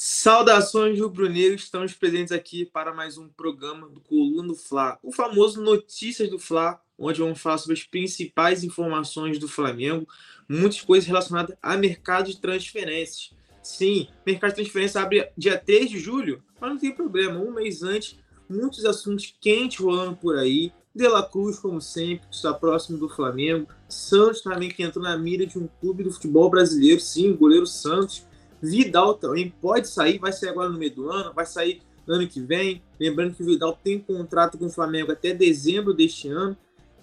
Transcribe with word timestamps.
Saudações 0.00 1.00
rubro-negros, 1.00 1.64
estamos 1.64 1.92
presentes 1.92 2.30
aqui 2.30 2.64
para 2.64 2.94
mais 2.94 3.18
um 3.18 3.26
programa 3.26 3.88
do 3.88 4.00
Coluna 4.00 4.46
do 4.46 4.54
Fla, 4.54 4.96
o 5.02 5.10
famoso 5.10 5.60
Notícias 5.60 6.30
do 6.30 6.38
Fla, 6.38 6.80
onde 6.96 7.18
vamos 7.18 7.40
falar 7.40 7.58
sobre 7.58 7.74
as 7.74 7.82
principais 7.82 8.62
informações 8.62 9.40
do 9.40 9.48
Flamengo, 9.48 10.06
muitas 10.48 10.82
coisas 10.82 11.04
relacionadas 11.04 11.56
a 11.60 11.76
mercado 11.76 12.30
de 12.30 12.40
transferências. 12.40 13.32
Sim, 13.60 14.06
mercado 14.24 14.50
de 14.50 14.62
transferência 14.62 15.00
abre 15.00 15.32
dia 15.36 15.58
3 15.58 15.90
de 15.90 15.98
julho, 15.98 16.44
mas 16.60 16.70
não 16.70 16.78
tem 16.78 16.94
problema, 16.94 17.40
um 17.40 17.50
mês 17.50 17.82
antes, 17.82 18.16
muitos 18.48 18.84
assuntos 18.84 19.34
quentes 19.40 19.80
rolando 19.80 20.16
por 20.16 20.38
aí. 20.38 20.72
De 20.94 21.08
La 21.08 21.24
Cruz, 21.24 21.58
como 21.58 21.80
sempre, 21.80 22.24
está 22.30 22.54
próximo 22.54 22.98
do 22.98 23.08
Flamengo. 23.08 23.68
Santos 23.88 24.42
também, 24.42 24.68
que 24.68 24.82
entrou 24.82 25.04
na 25.04 25.18
mira 25.18 25.44
de 25.44 25.58
um 25.58 25.68
clube 25.80 26.04
do 26.04 26.12
futebol 26.12 26.48
brasileiro, 26.48 27.00
sim, 27.00 27.32
o 27.32 27.36
goleiro 27.36 27.66
Santos 27.66 28.27
Vidal 28.60 29.14
também 29.14 29.52
pode 29.60 29.88
sair, 29.88 30.18
vai 30.18 30.32
sair 30.32 30.50
agora 30.50 30.68
no 30.68 30.78
meio 30.78 30.94
do 30.94 31.10
ano, 31.10 31.32
vai 31.32 31.46
sair 31.46 31.82
ano 32.06 32.26
que 32.26 32.40
vem. 32.40 32.82
Lembrando 32.98 33.34
que 33.34 33.42
o 33.42 33.46
Vidal 33.46 33.78
tem 33.82 33.98
contrato 33.98 34.58
com 34.58 34.66
o 34.66 34.70
Flamengo 34.70 35.12
até 35.12 35.32
dezembro 35.32 35.92
deste 35.94 36.28
ano. 36.28 36.56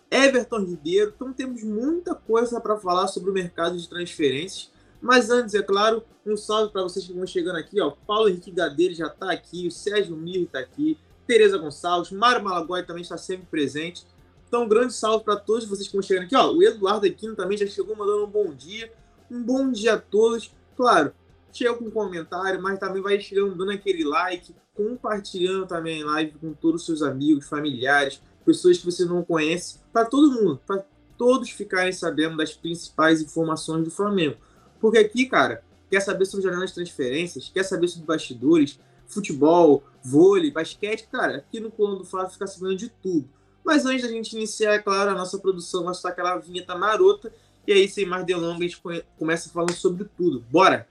Everton 0.09 0.59
Ribeiro, 0.59 1.11
então 1.15 1.33
temos 1.33 1.63
muita 1.63 2.13
coisa 2.13 2.61
para 2.61 2.77
falar 2.77 3.07
sobre 3.07 3.31
o 3.31 3.33
mercado 3.33 3.77
de 3.77 3.87
transferências. 3.89 4.71
Mas 5.01 5.29
antes, 5.29 5.53
é 5.53 5.61
claro, 5.61 6.03
um 6.25 6.37
salve 6.37 6.71
para 6.71 6.83
vocês 6.83 7.05
que 7.05 7.13
vão 7.13 7.27
chegando 7.27 7.57
aqui. 7.57 7.79
Ó. 7.81 7.91
Paulo 8.07 8.29
Henrique 8.29 8.51
Gadeiro 8.51 8.93
já 8.93 9.07
está 9.07 9.31
aqui, 9.31 9.67
o 9.67 9.71
Sérgio 9.71 10.15
Mir 10.15 10.43
está 10.43 10.59
aqui, 10.59 10.97
Tereza 11.27 11.57
Gonçalves, 11.57 12.11
Mário 12.11 12.43
Malagói 12.43 12.83
também 12.83 13.01
está 13.01 13.17
sempre 13.17 13.45
presente. 13.45 14.05
Então, 14.47 14.63
um 14.63 14.67
grande 14.67 14.93
salve 14.93 15.25
para 15.25 15.35
todos 15.35 15.65
vocês 15.65 15.87
que 15.87 15.93
vão 15.93 16.01
chegando 16.01 16.25
aqui. 16.25 16.35
Ó. 16.35 16.53
O 16.53 16.63
Eduardo 16.63 17.05
Aquino 17.05 17.35
também 17.35 17.57
já 17.57 17.67
chegou 17.67 17.95
mandando 17.95 18.23
um 18.23 18.29
bom 18.29 18.53
dia. 18.53 18.91
Um 19.29 19.41
bom 19.41 19.71
dia 19.71 19.95
a 19.95 19.97
todos. 19.97 20.51
Claro, 20.77 21.11
chega 21.57 21.73
com 21.73 21.89
comentário, 21.89 22.61
mas 22.61 22.77
também 22.77 23.01
vai 23.01 23.19
chegando, 23.19 23.55
dando 23.55 23.71
aquele 23.71 24.03
like, 24.03 24.53
compartilhando 24.73 25.65
também 25.65 26.03
a 26.03 26.05
live 26.05 26.33
com 26.39 26.53
todos 26.53 26.81
os 26.81 26.85
seus 26.85 27.01
amigos, 27.01 27.47
familiares, 27.47 28.21
pessoas 28.45 28.77
que 28.77 28.85
você 28.85 29.05
não 29.05 29.23
conhece, 29.23 29.79
para 29.91 30.05
todo 30.05 30.31
mundo, 30.31 30.59
para 30.67 30.83
todos 31.17 31.49
ficarem 31.49 31.93
sabendo 31.93 32.37
das 32.37 32.53
principais 32.53 33.21
informações 33.21 33.83
do 33.83 33.89
Flamengo. 33.89 34.37
Porque 34.79 34.97
aqui, 34.97 35.25
cara, 35.25 35.63
quer 35.89 36.01
saber 36.01 36.25
sobre 36.25 36.43
jornais 36.43 36.71
de 36.71 36.75
transferências, 36.75 37.49
quer 37.49 37.63
saber 37.63 37.87
sobre 37.87 38.05
bastidores, 38.05 38.79
futebol, 39.07 39.83
vôlei, 40.03 40.51
basquete, 40.51 41.07
cara, 41.11 41.37
aqui 41.37 41.59
no 41.59 41.71
Coluna 41.71 41.99
do 41.99 42.05
Flávio 42.05 42.33
fica 42.33 42.45
sabendo 42.45 42.75
de 42.75 42.89
tudo. 42.89 43.29
Mas 43.63 43.85
antes 43.85 44.03
da 44.03 44.09
gente 44.09 44.35
iniciar, 44.35 44.73
é 44.73 44.79
claro, 44.79 45.11
a 45.11 45.15
nossa 45.15 45.39
produção 45.39 45.83
vai 45.85 45.93
estar 45.93 46.09
aquela 46.09 46.37
vinheta 46.37 46.75
marota, 46.75 47.31
e 47.65 47.71
aí, 47.71 47.89
sem 47.89 48.05
mais 48.05 48.23
delongas, 48.25 48.59
a 48.59 48.61
gente 48.61 48.81
começa 49.17 49.49
falando 49.49 49.73
sobre 49.73 50.05
tudo. 50.15 50.41
Bora! 50.51 50.87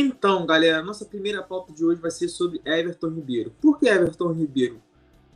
Então, 0.00 0.46
galera, 0.46 0.80
nossa 0.80 1.04
primeira 1.04 1.42
pauta 1.42 1.72
de 1.72 1.84
hoje 1.84 2.00
vai 2.00 2.12
ser 2.12 2.28
sobre 2.28 2.60
Everton 2.64 3.08
Ribeiro. 3.08 3.52
Por 3.60 3.80
que 3.80 3.88
Everton 3.88 4.30
Ribeiro? 4.30 4.80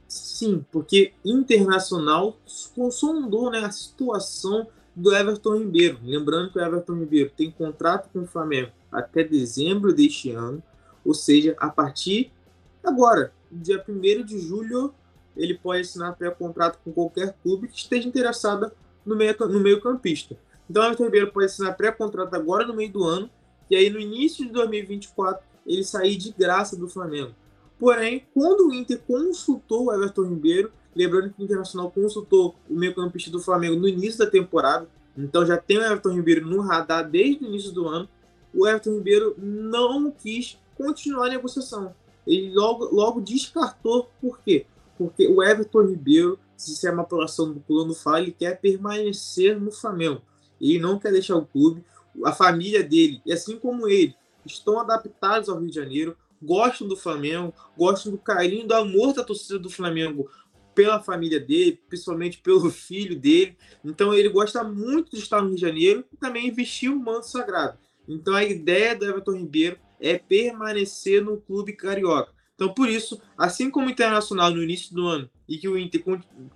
Sim, 0.07 0.65
porque 0.71 1.15
Internacional 1.25 2.37
sondou 2.47 3.51
né, 3.51 3.59
a 3.59 3.73
situação 3.73 4.69
do 4.95 5.13
Everton 5.13 5.57
Ribeiro. 5.57 5.99
Lembrando 6.05 6.53
que 6.53 6.61
o 6.61 6.63
Everton 6.63 6.95
Ribeiro 6.95 7.33
tem 7.37 7.51
contrato 7.51 8.09
com 8.13 8.21
o 8.21 8.25
Flamengo 8.25 8.71
até 8.93 9.25
dezembro 9.25 9.93
deste 9.93 10.31
ano, 10.31 10.63
ou 11.05 11.13
seja, 11.13 11.57
a 11.59 11.69
partir 11.69 12.31
agora, 12.85 13.33
dia 13.51 13.85
1 13.85 14.25
de 14.25 14.39
julho, 14.39 14.95
ele 15.37 15.59
pode 15.59 15.81
assinar 15.81 16.15
pré-contrato 16.15 16.79
com 16.85 16.93
qualquer 16.93 17.35
clube 17.43 17.67
que 17.67 17.79
esteja 17.79 18.07
interessado 18.07 18.71
no 19.05 19.17
meio, 19.17 19.35
no 19.41 19.59
meio 19.59 19.81
campista. 19.81 20.39
Então, 20.71 20.85
o 20.85 20.87
Everton 20.87 21.05
Ribeiro 21.07 21.33
pode 21.33 21.47
assinar 21.47 21.77
pré-contrato 21.77 22.33
agora 22.37 22.65
no 22.65 22.75
meio 22.75 22.93
do 22.93 23.03
ano 23.03 23.29
e 23.73 23.75
aí 23.75 23.89
no 23.89 23.98
início 23.98 24.45
de 24.45 24.53
2024 24.53 25.42
ele 25.67 25.83
sair 25.83 26.17
de 26.17 26.31
graça 26.31 26.77
do 26.77 26.91
Flamengo. 26.91 27.35
Porém, 27.79 28.27
quando 28.35 28.69
o 28.69 28.74
Inter 28.74 29.01
consultou 29.07 29.86
o 29.86 29.95
Everton 29.95 30.24
Ribeiro, 30.24 30.70
lembrando 30.95 31.33
que 31.33 31.41
o 31.41 31.45
Internacional 31.45 31.91
consultou 31.91 32.55
o 32.69 32.74
meio-campista 32.74 33.30
do 33.30 33.41
Flamengo 33.41 33.77
no 33.77 33.89
início 33.89 34.19
da 34.19 34.30
temporada, 34.30 34.86
então 35.17 35.47
já 35.47 35.57
tem 35.57 35.79
o 35.79 35.83
Everton 35.83 36.11
Ribeiro 36.11 36.47
no 36.47 36.61
radar 36.61 37.08
desde 37.08 37.42
o 37.42 37.48
início 37.48 37.73
do 37.73 37.89
ano, 37.89 38.07
o 38.52 38.69
Everton 38.69 38.97
Ribeiro 38.97 39.35
não 39.39 40.11
quis 40.11 40.58
continuar 40.77 41.29
a 41.29 41.30
negociação. 41.30 41.95
Ele 42.27 42.52
logo, 42.52 42.95
logo 42.95 43.23
descartou, 43.23 44.11
por 44.20 44.39
quê? 44.41 44.67
Porque 44.98 45.27
o 45.27 45.42
Everton 45.42 45.86
Ribeiro, 45.86 46.39
se 46.58 46.86
é 46.86 46.91
uma 46.91 47.05
apelação 47.05 47.51
do 47.51 47.61
plano 47.61 47.95
fala, 47.95 48.20
ele 48.20 48.33
quer 48.33 48.61
permanecer 48.61 49.58
no 49.58 49.73
Flamengo. 49.73 50.20
Ele 50.61 50.79
não 50.79 50.98
quer 50.98 51.11
deixar 51.11 51.36
o 51.36 51.47
clube 51.47 51.83
a 52.24 52.33
família 52.33 52.83
dele, 52.83 53.20
e 53.24 53.33
assim 53.33 53.58
como 53.58 53.89
ele, 53.89 54.14
estão 54.45 54.80
adaptados 54.80 55.48
ao 55.48 55.58
Rio 55.58 55.68
de 55.68 55.74
Janeiro, 55.74 56.17
gostam 56.42 56.89
do 56.89 56.96
Flamengo, 56.96 57.55
gostam 57.77 58.12
do 58.12 58.18
carinho, 58.18 58.67
do 58.67 58.74
amor 58.74 59.14
da 59.14 59.23
torcida 59.23 59.58
do 59.58 59.70
Flamengo 59.70 60.28
pela 60.74 61.00
família 61.00 61.39
dele, 61.39 61.80
principalmente 61.89 62.39
pelo 62.39 62.68
filho 62.70 63.18
dele. 63.18 63.56
Então 63.84 64.12
ele 64.12 64.28
gosta 64.28 64.64
muito 64.64 65.12
de 65.12 65.23
estar 65.23 65.40
no 65.40 65.48
Rio 65.48 65.56
de 65.56 65.61
Janeiro 65.61 66.05
e 66.12 66.17
também 66.17 66.50
vestir 66.50 66.89
o 66.89 66.98
manto 66.98 67.28
sagrado. 67.28 67.78
Então 68.08 68.34
a 68.34 68.44
ideia 68.44 68.96
do 68.96 69.05
Everton 69.05 69.36
Ribeiro 69.36 69.79
é 70.00 70.18
permanecer 70.18 71.23
no 71.23 71.40
clube 71.40 71.74
carioca. 71.74 72.33
Então 72.55 72.74
por 72.74 72.89
isso, 72.89 73.20
assim 73.36 73.70
como 73.70 73.86
o 73.86 73.90
Internacional 73.90 74.50
no 74.50 74.62
início 74.62 74.94
do 74.94 75.06
ano 75.06 75.30
e 75.48 75.58
que 75.58 75.68
o 75.68 75.79
Inter 75.79 76.02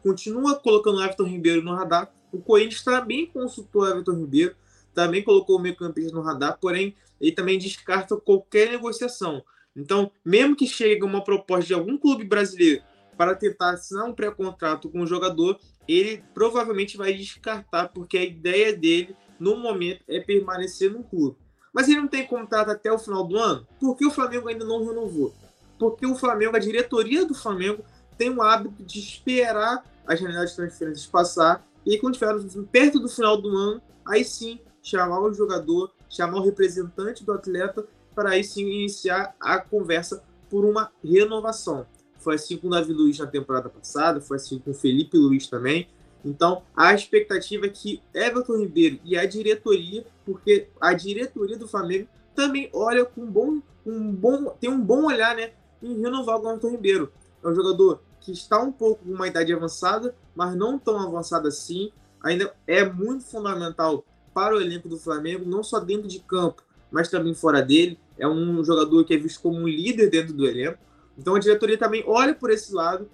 continua 0.02 0.56
colocando 0.56 0.98
o 0.98 1.02
Everton 1.02 1.24
Ribeiro 1.24 1.62
no 1.62 1.74
radar, 1.74 2.12
o 2.32 2.38
Corinthians 2.38 2.82
também 2.82 3.26
consultou 3.26 3.82
o 3.82 3.86
Everton 3.86 4.12
Ribeiro 4.12 4.56
também 4.96 5.22
colocou 5.22 5.58
o 5.58 5.62
meio-campista 5.62 6.10
no 6.10 6.22
radar, 6.22 6.58
porém 6.58 6.96
ele 7.20 7.32
também 7.32 7.58
descarta 7.58 8.16
qualquer 8.16 8.70
negociação. 8.70 9.44
Então, 9.76 10.10
mesmo 10.24 10.56
que 10.56 10.66
chegue 10.66 11.04
uma 11.04 11.22
proposta 11.22 11.66
de 11.66 11.74
algum 11.74 11.98
clube 11.98 12.24
brasileiro 12.24 12.82
para 13.14 13.34
tentar 13.34 13.72
assinar 13.72 14.06
um 14.06 14.14
pré-contrato 14.14 14.88
com 14.88 15.02
o 15.02 15.06
jogador, 15.06 15.60
ele 15.86 16.24
provavelmente 16.32 16.96
vai 16.96 17.12
descartar, 17.12 17.88
porque 17.88 18.16
a 18.16 18.24
ideia 18.24 18.74
dele, 18.74 19.14
no 19.38 19.56
momento, 19.56 20.02
é 20.08 20.18
permanecer 20.18 20.90
no 20.90 21.04
clube. 21.04 21.36
Mas 21.74 21.88
ele 21.88 22.00
não 22.00 22.08
tem 22.08 22.26
contrato 22.26 22.70
até 22.70 22.90
o 22.90 22.98
final 22.98 23.22
do 23.22 23.36
ano? 23.36 23.66
Por 23.78 23.96
que 23.96 24.06
o 24.06 24.10
Flamengo 24.10 24.48
ainda 24.48 24.64
não 24.64 24.84
renovou? 24.84 25.34
Porque 25.78 26.06
o 26.06 26.14
Flamengo, 26.14 26.56
a 26.56 26.58
diretoria 26.58 27.26
do 27.26 27.34
Flamengo, 27.34 27.84
tem 28.16 28.30
o 28.30 28.40
hábito 28.40 28.82
de 28.82 28.98
esperar 28.98 29.84
a 30.06 30.16
janela 30.16 30.46
de 30.46 30.56
transferências 30.56 31.06
passar 31.06 31.66
e 31.84 31.98
quando 31.98 32.14
estiver 32.14 32.64
perto 32.72 32.98
do 32.98 33.08
final 33.08 33.40
do 33.40 33.50
ano, 33.50 33.82
aí 34.06 34.24
sim 34.24 34.58
chamar 34.86 35.20
o 35.20 35.34
jogador, 35.34 35.90
chamar 36.08 36.38
o 36.38 36.44
representante 36.44 37.24
do 37.24 37.32
atleta 37.32 37.84
para 38.14 38.30
aí 38.30 38.44
sim 38.44 38.64
iniciar 38.64 39.34
a 39.40 39.58
conversa 39.58 40.22
por 40.48 40.64
uma 40.64 40.92
renovação. 41.04 41.84
Foi 42.20 42.36
assim 42.36 42.56
com 42.56 42.68
o 42.68 42.70
Davi 42.70 42.92
Luiz 42.92 43.18
na 43.18 43.26
temporada 43.26 43.68
passada, 43.68 44.20
foi 44.20 44.36
assim 44.36 44.60
com 44.60 44.70
o 44.70 44.74
Felipe 44.74 45.18
Luiz 45.18 45.48
também. 45.48 45.88
Então, 46.24 46.62
a 46.74 46.94
expectativa 46.94 47.66
é 47.66 47.68
que 47.68 48.00
Everton 48.14 48.58
Ribeiro 48.58 49.00
e 49.04 49.18
a 49.18 49.26
diretoria, 49.26 50.06
porque 50.24 50.68
a 50.80 50.92
diretoria 50.92 51.58
do 51.58 51.66
Flamengo 51.66 52.08
também 52.34 52.70
olha 52.72 53.04
com 53.04 53.26
bom, 53.26 53.60
um 53.84 54.12
bom, 54.12 54.56
tem 54.60 54.70
um 54.70 54.80
bom 54.80 55.06
olhar, 55.06 55.34
né, 55.34 55.52
em 55.82 56.00
renovar 56.00 56.40
o 56.40 56.48
Everton 56.48 56.70
Ribeiro. 56.70 57.12
É 57.42 57.48
um 57.48 57.54
jogador 57.54 58.02
que 58.20 58.30
está 58.30 58.62
um 58.62 58.72
pouco 58.72 59.04
com 59.04 59.12
uma 59.12 59.26
idade 59.26 59.52
avançada, 59.52 60.14
mas 60.34 60.54
não 60.54 60.78
tão 60.78 60.98
avançada 60.98 61.48
assim. 61.48 61.92
Ainda 62.22 62.54
é 62.66 62.84
muito 62.84 63.24
fundamental 63.24 64.04
para 64.36 64.54
o 64.54 64.60
elenco 64.60 64.86
do 64.86 64.98
Flamengo, 64.98 65.48
não 65.48 65.62
só 65.62 65.80
dentro 65.80 66.06
de 66.06 66.20
campo, 66.20 66.62
mas 66.90 67.08
também 67.08 67.32
fora 67.32 67.62
dele. 67.62 67.98
É 68.18 68.28
um 68.28 68.62
jogador 68.62 69.02
que 69.02 69.14
é 69.14 69.16
visto 69.16 69.40
como 69.40 69.58
um 69.58 69.66
líder 69.66 70.10
dentro 70.10 70.34
do 70.34 70.46
elenco. 70.46 70.78
Então 71.16 71.34
a 71.34 71.38
diretoria 71.38 71.78
também 71.78 72.04
olha 72.06 72.34
por 72.34 72.50
esse 72.50 72.74
lado, 72.74 73.08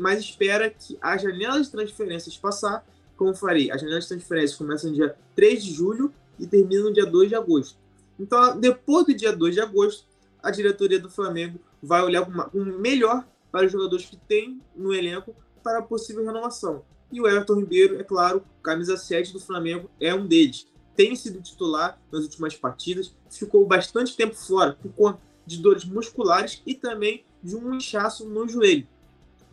mas 0.00 0.18
espera 0.18 0.68
que 0.68 0.98
a 1.00 1.16
janela 1.16 1.62
de 1.62 1.70
transferências 1.70 2.36
passar. 2.36 2.84
Como 3.16 3.32
falei, 3.32 3.70
a 3.70 3.76
janela 3.76 4.00
de 4.00 4.08
transferências 4.08 4.58
começa 4.58 4.88
no 4.88 4.94
dia 4.94 5.14
3 5.36 5.62
de 5.62 5.72
julho 5.72 6.12
e 6.36 6.48
termina 6.48 6.82
no 6.82 6.92
dia 6.92 7.06
2 7.06 7.28
de 7.28 7.36
agosto. 7.36 7.78
Então, 8.18 8.58
depois 8.58 9.06
do 9.06 9.14
dia 9.14 9.32
2 9.32 9.54
de 9.54 9.60
agosto, 9.60 10.04
a 10.42 10.50
diretoria 10.50 10.98
do 10.98 11.08
Flamengo 11.08 11.60
vai 11.80 12.02
olhar 12.02 12.26
com 12.26 12.58
melhor 12.58 13.24
para 13.52 13.66
os 13.66 13.70
jogadores 13.70 14.06
que 14.06 14.16
tem 14.16 14.60
no 14.74 14.92
elenco 14.92 15.32
para 15.62 15.80
possível 15.80 16.26
renovação. 16.26 16.82
E 17.10 17.20
o 17.20 17.26
Everton 17.26 17.54
Ribeiro, 17.56 18.00
é 18.00 18.04
claro, 18.04 18.44
camisa 18.62 18.96
7 18.96 19.32
do 19.32 19.40
Flamengo, 19.40 19.90
é 20.00 20.14
um 20.14 20.26
deles. 20.26 20.66
Tem 20.94 21.14
sido 21.14 21.40
titular 21.40 22.00
nas 22.10 22.24
últimas 22.24 22.56
partidas, 22.56 23.14
ficou 23.30 23.66
bastante 23.66 24.16
tempo 24.16 24.34
fora 24.34 24.72
por 24.80 24.92
conta 24.92 25.20
de 25.46 25.58
dores 25.58 25.84
musculares 25.84 26.62
e 26.66 26.74
também 26.74 27.24
de 27.42 27.54
um 27.54 27.74
inchaço 27.74 28.28
no 28.28 28.48
joelho. 28.48 28.88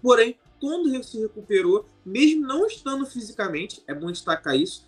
Porém, 0.02 0.38
quando 0.60 1.04
se 1.04 1.20
recuperou, 1.20 1.86
mesmo 2.06 2.48
não 2.48 2.66
estando 2.66 3.06
fisicamente, 3.06 3.84
é 3.88 3.94
bom 3.94 4.12
destacar 4.12 4.56
isso, 4.56 4.86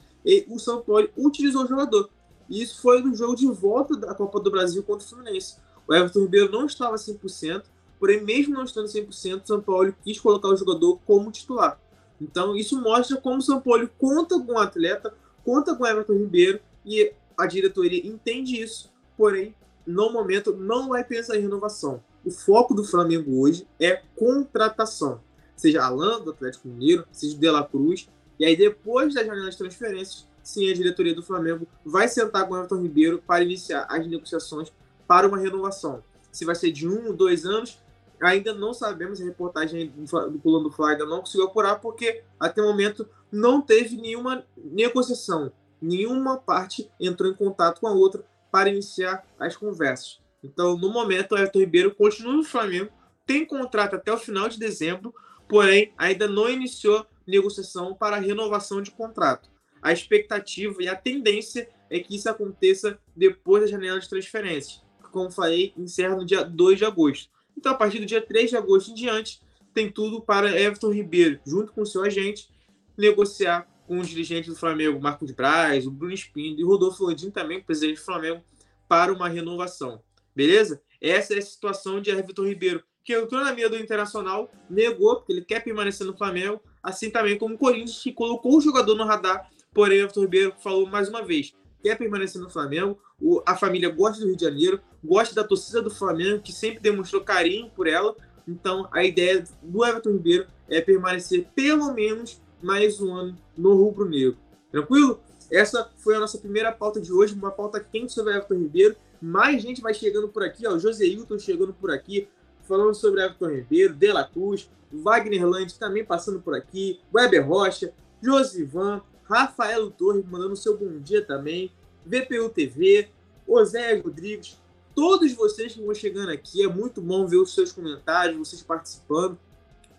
o 0.47 0.57
São 0.57 0.81
Paulo 0.81 1.09
utilizou 1.15 1.65
o 1.65 1.67
jogador. 1.67 2.09
E 2.49 2.61
isso 2.61 2.81
foi 2.81 3.01
no 3.01 3.13
jogo 3.13 3.35
de 3.35 3.45
volta 3.47 3.95
da 3.95 4.15
Copa 4.15 4.39
do 4.39 4.49
Brasil 4.49 4.81
contra 4.83 5.05
o 5.05 5.09
Fluminense. 5.09 5.57
O 5.87 5.93
Everton 5.93 6.21
Ribeiro 6.21 6.51
não 6.51 6.65
estava 6.65 6.95
100%, 6.95 7.63
porém, 7.99 8.23
mesmo 8.23 8.53
não 8.53 8.63
estando 8.63 8.87
100%, 8.87 9.43
o 9.43 9.47
São 9.47 9.61
Paulo 9.61 9.93
quis 10.03 10.19
colocar 10.19 10.47
o 10.47 10.55
jogador 10.55 10.99
como 11.05 11.31
titular. 11.31 11.79
Então, 12.19 12.55
isso 12.55 12.81
mostra 12.81 13.17
como 13.17 13.37
o 13.37 13.41
São 13.41 13.59
Paulo 13.61 13.89
conta 13.97 14.39
com 14.39 14.53
o 14.53 14.59
atleta, 14.59 15.13
conta 15.43 15.75
com 15.75 15.83
o 15.83 15.87
Everton 15.87 16.13
Ribeiro 16.13 16.59
e 16.85 17.11
a 17.37 17.45
diretoria 17.45 18.05
entende 18.05 18.61
isso, 18.61 18.91
porém, 19.17 19.53
no 19.85 20.11
momento, 20.11 20.55
não 20.55 20.89
vai 20.89 21.03
pensar 21.03 21.37
em 21.37 21.41
renovação. 21.41 22.01
O 22.23 22.31
foco 22.31 22.73
do 22.73 22.83
Flamengo 22.83 23.39
hoje 23.39 23.67
é 23.79 24.01
contratação. 24.15 25.21
Seja 25.55 25.83
Alan, 25.83 26.21
do 26.21 26.31
Atlético 26.31 26.67
Mineiro, 26.67 27.05
seja 27.11 27.37
De 27.37 27.49
La 27.49 27.63
Cruz. 27.63 28.09
E 28.39 28.45
aí, 28.45 28.55
depois 28.55 29.13
da 29.13 29.23
janela 29.23 29.49
de 29.49 29.57
transferências, 29.57 30.27
sim, 30.43 30.69
a 30.69 30.73
diretoria 30.73 31.13
do 31.13 31.21
Flamengo 31.21 31.67
vai 31.85 32.07
sentar 32.07 32.47
com 32.47 32.53
o 32.53 32.57
Everton 32.57 32.81
Ribeiro 32.81 33.21
para 33.25 33.43
iniciar 33.43 33.85
as 33.89 34.07
negociações 34.07 34.73
para 35.07 35.27
uma 35.27 35.37
renovação. 35.37 36.03
Se 36.31 36.43
vai 36.45 36.55
ser 36.55 36.71
de 36.71 36.87
um 36.87 37.07
ou 37.07 37.13
dois 37.13 37.45
anos, 37.45 37.79
ainda 38.21 38.53
não 38.53 38.73
sabemos. 38.73 39.21
A 39.21 39.25
reportagem 39.25 39.89
do 39.89 40.39
Pulando 40.39 40.69
do 40.69 40.71
Fly 40.71 40.91
ainda 40.91 41.05
não 41.05 41.19
conseguiu 41.19 41.47
apurar, 41.47 41.79
porque 41.79 42.23
até 42.39 42.61
o 42.61 42.65
momento 42.65 43.07
não 43.31 43.61
teve 43.61 43.97
nenhuma 43.97 44.45
negociação. 44.57 45.51
Nenhuma 45.81 46.37
parte 46.37 46.89
entrou 46.99 47.31
em 47.31 47.35
contato 47.35 47.81
com 47.81 47.87
a 47.87 47.93
outra 47.93 48.25
para 48.51 48.69
iniciar 48.69 49.25
as 49.39 49.55
conversas. 49.55 50.19
Então, 50.43 50.77
no 50.77 50.89
momento, 50.89 51.33
o 51.33 51.37
Everton 51.37 51.59
Ribeiro 51.59 51.95
continua 51.95 52.33
no 52.33 52.43
Flamengo, 52.43 52.91
tem 53.25 53.45
contrato 53.45 53.95
até 53.95 54.11
o 54.11 54.17
final 54.17 54.47
de 54.47 54.59
dezembro, 54.59 55.13
porém 55.47 55.91
ainda 55.97 56.27
não 56.27 56.49
iniciou 56.49 57.05
negociação 57.27 57.95
para 57.95 58.17
renovação 58.17 58.81
de 58.81 58.91
contrato. 58.91 59.49
A 59.81 59.91
expectativa 59.91 60.81
e 60.81 60.87
a 60.87 60.95
tendência 60.95 61.67
é 61.89 61.99
que 61.99 62.15
isso 62.15 62.29
aconteça 62.29 62.97
depois 63.15 63.63
da 63.63 63.67
janela 63.69 63.99
de 63.99 64.09
transferências, 64.09 64.83
que, 65.03 65.09
como 65.09 65.31
falei, 65.31 65.73
encerra 65.77 66.15
no 66.15 66.25
dia 66.25 66.43
2 66.43 66.79
de 66.79 66.85
agosto. 66.85 67.29
Então, 67.57 67.71
a 67.71 67.75
partir 67.75 67.99
do 67.99 68.05
dia 68.05 68.21
3 68.21 68.49
de 68.49 68.57
agosto 68.57 68.91
em 68.91 68.93
diante, 68.93 69.41
tem 69.73 69.91
tudo 69.91 70.21
para 70.21 70.59
Everton 70.59 70.91
Ribeiro, 70.91 71.39
junto 71.45 71.73
com 71.73 71.85
seu 71.85 72.03
agente, 72.03 72.49
negociar 72.97 73.67
com 73.87 73.99
os 73.99 74.07
dirigentes 74.07 74.49
do 74.49 74.55
Flamengo, 74.55 74.99
Marcos 74.99 75.31
Braz, 75.31 75.85
o 75.85 75.91
Bruno 75.91 76.13
Espino 76.13 76.59
e 76.59 76.63
Rodolfo 76.63 77.05
Landim 77.05 77.29
também, 77.29 77.61
presidente 77.61 77.97
do 77.97 78.05
Flamengo, 78.05 78.43
para 78.87 79.13
uma 79.13 79.27
renovação. 79.27 80.01
Beleza? 80.35 80.81
Essa 81.01 81.35
é 81.35 81.37
a 81.37 81.41
situação 81.41 82.01
de 82.01 82.09
Everton 82.09 82.45
Ribeiro, 82.45 82.83
que 83.03 83.13
entrou 83.13 83.43
na 83.43 83.53
mira 83.53 83.69
do 83.69 83.77
Internacional, 83.77 84.51
negou, 84.69 85.17
porque 85.17 85.33
ele 85.33 85.45
quer 85.45 85.63
permanecer 85.63 86.07
no 86.07 86.17
Flamengo, 86.17 86.61
assim 86.81 87.09
também 87.09 87.37
como 87.37 87.55
o 87.55 87.57
Corinthians, 87.57 88.01
que 88.01 88.11
colocou 88.11 88.57
o 88.57 88.61
jogador 88.61 88.95
no 88.95 89.05
radar, 89.05 89.49
porém 89.73 89.99
Everton 89.99 90.21
Ribeiro 90.21 90.53
falou 90.59 90.87
mais 90.87 91.07
uma 91.07 91.23
vez, 91.23 91.53
quer 91.85 91.95
permanecer 91.95 92.41
no 92.41 92.49
Flamengo, 92.49 92.97
o, 93.21 93.43
a 93.45 93.55
família 93.55 93.89
gosta 93.89 94.19
do 94.19 94.25
Rio 94.25 94.35
de 94.35 94.43
Janeiro, 94.43 94.81
gosta 95.03 95.35
da 95.35 95.43
torcida 95.43 95.83
do 95.83 95.91
Flamengo, 95.91 96.41
que 96.41 96.51
sempre 96.51 96.79
demonstrou 96.79 97.21
carinho 97.23 97.69
por 97.75 97.85
ela, 97.85 98.15
então 98.47 98.89
a 98.91 99.03
ideia 99.03 99.43
do 99.61 99.85
Everton 99.85 100.13
Ribeiro 100.13 100.47
é 100.67 100.81
permanecer 100.81 101.47
pelo 101.53 101.93
menos 101.93 102.41
mais 102.59 102.99
um 102.99 103.13
ano 103.13 103.37
no 103.55 103.75
rubro 103.75 104.09
negro. 104.09 104.35
Tranquilo? 104.71 105.19
Essa 105.51 105.87
foi 105.97 106.15
a 106.15 106.19
nossa 106.19 106.39
primeira 106.39 106.71
pauta 106.71 106.99
de 106.99 107.13
hoje, 107.13 107.35
uma 107.35 107.51
pauta 107.51 107.79
quente 107.79 108.11
sobre 108.13 108.33
Everton 108.33 108.55
Ribeiro. 108.55 108.95
Mais 109.21 109.61
gente 109.61 109.79
vai 109.79 109.93
chegando 109.93 110.27
por 110.27 110.41
aqui, 110.41 110.65
ó. 110.65 110.73
O 110.73 110.79
José 110.79 111.05
Hilton 111.05 111.37
chegando 111.37 111.71
por 111.71 111.91
aqui, 111.91 112.27
falando 112.63 112.95
sobre 112.95 113.21
Everton 113.21 113.49
Ribeiro, 113.49 113.93
De 113.93 114.11
La 114.11 114.23
Cruz, 114.23 114.67
Wagner 114.91 115.47
Land 115.47 115.77
também 115.77 116.03
passando 116.03 116.41
por 116.41 116.55
aqui, 116.55 116.99
Weber 117.13 117.47
Rocha, 117.47 117.93
Josivan, 118.23 119.03
Rafael 119.27 119.89
Torres 119.91 120.25
mandando 120.25 120.55
seu 120.55 120.77
bom 120.77 120.99
dia 120.99 121.23
também, 121.23 121.71
VPU 122.05 122.49
TV, 122.49 123.09
Oséias 123.47 124.03
Rodrigues, 124.03 124.57
todos 124.93 125.33
vocês 125.33 125.73
que 125.73 125.81
vão 125.81 125.93
chegando 125.93 126.29
aqui, 126.29 126.63
é 126.63 126.67
muito 126.67 127.01
bom 127.01 127.25
ver 127.27 127.37
os 127.37 127.53
seus 127.53 127.71
comentários, 127.71 128.37
vocês 128.37 128.61
participando. 128.61 129.37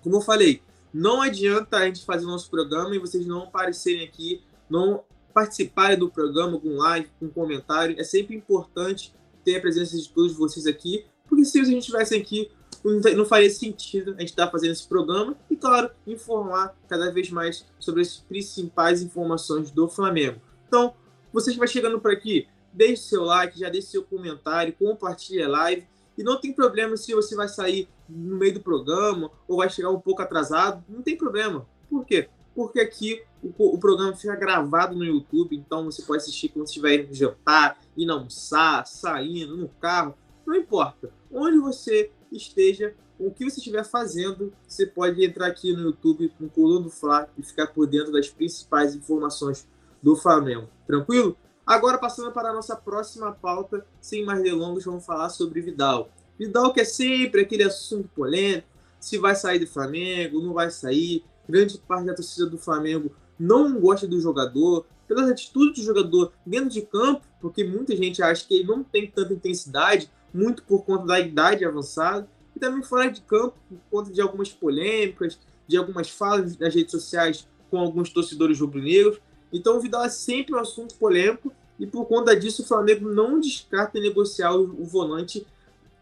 Como 0.02 0.16
eu 0.16 0.20
falei, 0.20 0.62
não 0.92 1.20
adianta 1.20 1.76
a 1.76 1.86
gente 1.86 2.04
fazer 2.04 2.24
o 2.24 2.28
nosso 2.28 2.48
programa 2.48 2.94
e 2.94 2.98
vocês 2.98 3.26
não 3.26 3.42
aparecerem 3.44 4.06
aqui, 4.06 4.42
não 4.70 5.04
participarem 5.34 5.98
do 5.98 6.08
programa 6.08 6.58
com 6.58 6.76
like, 6.76 7.10
com 7.20 7.28
comentário. 7.28 7.94
É 7.98 8.04
sempre 8.04 8.34
importante 8.34 9.12
ter 9.44 9.56
a 9.56 9.60
presença 9.60 9.96
de 9.96 10.08
todos 10.08 10.34
vocês 10.34 10.66
aqui, 10.66 11.04
porque 11.28 11.44
se 11.44 11.60
a 11.60 11.64
gente 11.64 11.80
estivesse 11.80 12.14
aqui, 12.14 12.50
não 12.84 13.24
faria 13.24 13.50
sentido 13.50 14.14
a 14.16 14.20
gente 14.20 14.30
estar 14.30 14.50
fazendo 14.50 14.72
esse 14.72 14.86
programa 14.86 15.36
e, 15.50 15.56
claro, 15.56 15.90
informar 16.06 16.74
cada 16.88 17.10
vez 17.10 17.30
mais 17.30 17.66
sobre 17.78 18.02
as 18.02 18.18
principais 18.18 19.02
informações 19.02 19.70
do 19.70 19.88
Flamengo. 19.88 20.40
Então, 20.66 20.94
você 21.32 21.52
que 21.52 21.58
vai 21.58 21.68
chegando 21.68 22.00
por 22.00 22.10
aqui, 22.10 22.48
deixe 22.72 23.02
seu 23.02 23.24
like, 23.24 23.58
já 23.58 23.68
deixe 23.68 23.88
seu 23.88 24.02
comentário, 24.02 24.74
compartilhe 24.78 25.42
a 25.42 25.48
live 25.48 25.86
e 26.16 26.22
não 26.22 26.40
tem 26.40 26.52
problema 26.52 26.96
se 26.96 27.14
você 27.14 27.34
vai 27.34 27.48
sair 27.48 27.88
no 28.08 28.36
meio 28.36 28.54
do 28.54 28.60
programa 28.60 29.30
ou 29.46 29.58
vai 29.58 29.68
chegar 29.68 29.90
um 29.90 30.00
pouco 30.00 30.22
atrasado. 30.22 30.82
Não 30.88 31.02
tem 31.02 31.16
problema. 31.16 31.66
Por 31.90 32.04
quê? 32.04 32.28
Porque 32.54 32.80
aqui 32.80 33.22
o, 33.42 33.74
o 33.74 33.78
programa 33.78 34.14
fica 34.14 34.34
gravado 34.34 34.96
no 34.96 35.04
YouTube, 35.04 35.56
então 35.56 35.84
você 35.84 36.02
pode 36.02 36.22
assistir 36.22 36.48
quando 36.48 36.66
estiver 36.66 37.00
indo 37.00 37.14
jantar, 37.14 37.78
indo 37.96 38.12
almoçar, 38.12 38.86
saindo, 38.86 39.56
no 39.56 39.68
carro. 39.68 40.14
Não 40.46 40.54
importa. 40.54 41.10
Onde 41.30 41.58
você 41.58 42.10
esteja, 42.36 42.94
o 43.18 43.30
que 43.30 43.44
você 43.44 43.58
estiver 43.58 43.84
fazendo, 43.84 44.52
você 44.66 44.86
pode 44.86 45.24
entrar 45.24 45.46
aqui 45.46 45.72
no 45.72 45.82
YouTube 45.82 46.32
no 46.38 46.50
Coluna 46.50 46.84
do 46.84 46.90
Fla 46.90 47.28
e 47.36 47.42
ficar 47.42 47.68
por 47.68 47.86
dentro 47.86 48.12
das 48.12 48.28
principais 48.28 48.94
informações 48.94 49.66
do 50.02 50.14
Flamengo. 50.14 50.68
Tranquilo? 50.86 51.36
Agora, 51.66 51.98
passando 51.98 52.30
para 52.30 52.50
a 52.50 52.52
nossa 52.52 52.76
próxima 52.76 53.32
pauta, 53.32 53.84
sem 54.00 54.24
mais 54.24 54.42
delongas, 54.42 54.84
vamos 54.84 55.04
falar 55.04 55.30
sobre 55.30 55.60
Vidal. 55.60 56.10
Vidal 56.38 56.72
que 56.72 56.80
é 56.80 56.84
sempre 56.84 57.40
aquele 57.40 57.64
assunto 57.64 58.08
polêmico, 58.14 58.68
se 59.00 59.18
vai 59.18 59.34
sair 59.34 59.58
do 59.58 59.66
Flamengo, 59.66 60.40
não 60.40 60.52
vai 60.52 60.70
sair. 60.70 61.24
Grande 61.48 61.78
parte 61.78 62.06
da 62.06 62.14
torcida 62.14 62.46
do 62.46 62.58
Flamengo 62.58 63.10
não 63.38 63.80
gosta 63.80 64.06
do 64.06 64.20
jogador, 64.20 64.86
pelas 65.06 65.30
atitudes 65.30 65.80
do 65.80 65.86
jogador 65.86 66.32
dentro 66.44 66.70
de 66.70 66.82
campo, 66.82 67.22
porque 67.40 67.64
muita 67.64 67.96
gente 67.96 68.22
acha 68.22 68.46
que 68.46 68.54
ele 68.54 68.64
não 68.64 68.82
tem 68.82 69.10
tanta 69.10 69.32
intensidade, 69.32 70.10
muito 70.36 70.62
por 70.62 70.84
conta 70.84 71.06
da 71.06 71.18
idade 71.18 71.64
avançada, 71.64 72.28
e 72.54 72.60
também 72.60 72.82
fora 72.82 73.10
de 73.10 73.20
campo, 73.22 73.56
por 73.68 73.78
conta 73.90 74.12
de 74.12 74.20
algumas 74.20 74.50
polêmicas, 74.50 75.38
de 75.66 75.76
algumas 75.76 76.10
falas 76.10 76.56
nas 76.58 76.74
redes 76.74 76.90
sociais 76.90 77.46
com 77.70 77.78
alguns 77.78 78.10
torcedores 78.10 78.60
rubro-negros. 78.60 79.20
Então 79.52 79.76
o 79.76 79.80
Vidal 79.80 80.04
é 80.04 80.08
sempre 80.08 80.54
um 80.54 80.58
assunto 80.58 80.94
polêmico 80.96 81.52
e 81.78 81.86
por 81.86 82.06
conta 82.06 82.34
disso 82.36 82.62
o 82.62 82.66
Flamengo 82.66 83.10
não 83.10 83.40
descarta 83.40 84.00
negociar 84.00 84.54
o, 84.54 84.84
volante 84.84 85.46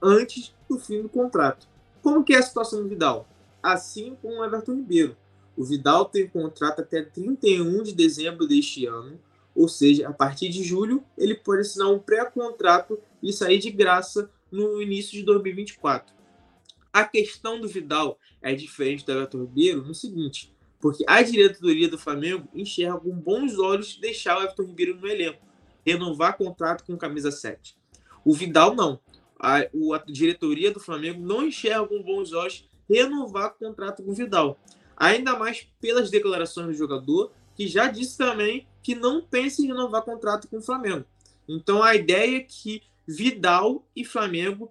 antes 0.03 0.55
do 0.69 0.79
fim 0.79 1.03
do 1.03 1.09
contrato. 1.09 1.67
Como 2.03 2.23
que 2.23 2.35
é 2.35 2.39
a 2.39 2.43
situação 2.43 2.83
do 2.83 2.89
Vidal? 2.89 3.27
Assim 3.63 4.17
como 4.21 4.41
o 4.41 4.45
Everton 4.45 4.75
Ribeiro. 4.75 5.17
O 5.57 5.65
Vidal 5.65 6.05
tem 6.05 6.29
contrato 6.29 6.81
até 6.81 7.03
31 7.03 7.83
de 7.83 7.93
dezembro 7.93 8.47
deste 8.47 8.87
ano, 8.87 9.19
ou 9.55 9.69
seja, 9.69 10.09
a 10.09 10.13
partir 10.13 10.49
de 10.49 10.63
julho 10.63 11.03
ele 11.17 11.35
pode 11.35 11.63
assinar 11.63 11.89
um 11.89 11.99
pré-contrato 11.99 12.99
e 13.25 13.33
sair 13.33 13.59
de 13.59 13.71
graça 13.71 14.31
no 14.53 14.81
início 14.81 15.13
de 15.13 15.25
2024. 15.25 16.15
A 16.93 17.05
questão 17.05 17.61
do 17.61 17.67
Vidal 17.67 18.19
é 18.41 18.55
diferente 18.55 19.05
do 19.05 19.11
Everton 19.11 19.41
Ribeiro 19.41 19.83
no 19.83 19.95
seguinte: 19.95 20.55
porque 20.79 21.03
a 21.09 21.23
diretoria 21.23 21.89
do 21.89 21.99
Flamengo 21.99 22.47
enxerga 22.55 23.01
com 23.01 23.11
bons 23.11 23.59
olhos 23.59 23.97
deixar 23.97 24.39
o 24.39 24.43
Everton 24.43 24.65
Ribeiro 24.65 25.01
no 25.01 25.09
elenco, 25.09 25.43
renovar 25.85 26.37
contrato 26.37 26.85
com 26.85 26.97
camisa 26.97 27.33
7. 27.33 27.75
O 28.25 28.35
Vidal 28.35 28.75
não. 28.75 29.01
A, 29.41 29.59
a 29.59 30.05
diretoria 30.07 30.71
do 30.71 30.79
Flamengo 30.79 31.21
não 31.21 31.47
enxerga 31.47 31.87
com 31.87 32.03
bons 32.03 32.33
olhos 32.33 32.69
renovar 32.89 33.55
contrato 33.55 34.03
com 34.03 34.13
o 34.13 34.15
Vidal. 34.15 34.59
Ainda 34.97 35.37
mais 35.37 35.67
pelas 35.81 36.11
declarações 36.11 36.69
do 36.69 36.75
jogador, 36.75 37.33
que 37.57 37.67
já 37.67 37.89
disse 37.89 38.17
também 38.17 38.67
que 38.83 38.95
não 38.95 39.23
pensa 39.23 39.63
em 39.63 39.67
renovar 39.67 40.03
contrato 40.03 40.47
com 40.49 40.59
o 40.59 40.63
Flamengo. 40.63 41.05
Então 41.49 41.83
a 41.83 41.95
ideia 41.95 42.37
é 42.37 42.41
que 42.41 42.83
Vidal 43.07 43.87
e 43.95 44.05
Flamengo 44.05 44.71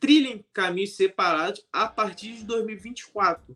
trilhem 0.00 0.44
caminhos 0.52 0.96
separados 0.96 1.64
a 1.72 1.86
partir 1.86 2.32
de 2.32 2.44
2024. 2.44 3.54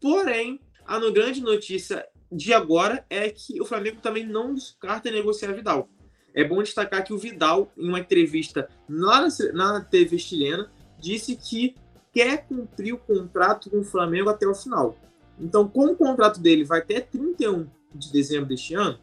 Porém, 0.00 0.60
a 0.86 0.98
grande 1.10 1.40
notícia 1.40 2.06
de 2.30 2.54
agora 2.54 3.04
é 3.10 3.28
que 3.28 3.60
o 3.60 3.64
Flamengo 3.64 4.00
também 4.00 4.26
não 4.26 4.54
descarta 4.54 5.10
negociar 5.10 5.52
Vidal. 5.52 5.88
É 6.34 6.42
bom 6.42 6.62
destacar 6.62 7.04
que 7.04 7.12
o 7.12 7.18
Vidal, 7.18 7.70
em 7.76 7.88
uma 7.88 8.00
entrevista 8.00 8.68
na, 8.88 9.28
na 9.52 9.80
TV 9.82 10.18
chilena, 10.18 10.72
disse 10.98 11.36
que 11.36 11.74
quer 12.12 12.46
cumprir 12.46 12.94
o 12.94 12.98
contrato 12.98 13.68
com 13.68 13.80
o 13.80 13.84
Flamengo 13.84 14.30
até 14.30 14.46
o 14.46 14.54
final. 14.54 14.96
Então, 15.38 15.68
como 15.68 15.92
o 15.92 15.96
contrato 15.96 16.40
dele 16.40 16.64
vai 16.64 16.80
até 16.80 17.00
31 17.00 17.66
de 17.94 18.10
dezembro 18.10 18.46
deste 18.46 18.74
ano, 18.74 18.98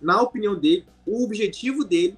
na 0.00 0.22
opinião 0.22 0.54
dele, 0.54 0.86
o 1.04 1.24
objetivo 1.24 1.84
dele 1.84 2.16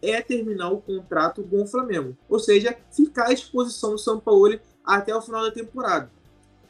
é 0.00 0.20
terminar 0.20 0.70
o 0.70 0.80
contrato 0.80 1.42
com 1.42 1.62
o 1.62 1.66
Flamengo. 1.66 2.16
Ou 2.28 2.38
seja, 2.38 2.76
ficar 2.90 3.26
à 3.26 3.34
disposição 3.34 3.92
do 3.92 3.98
São 3.98 4.20
Paulo 4.20 4.58
até 4.84 5.14
o 5.14 5.22
final 5.22 5.42
da 5.42 5.50
temporada. 5.50 6.10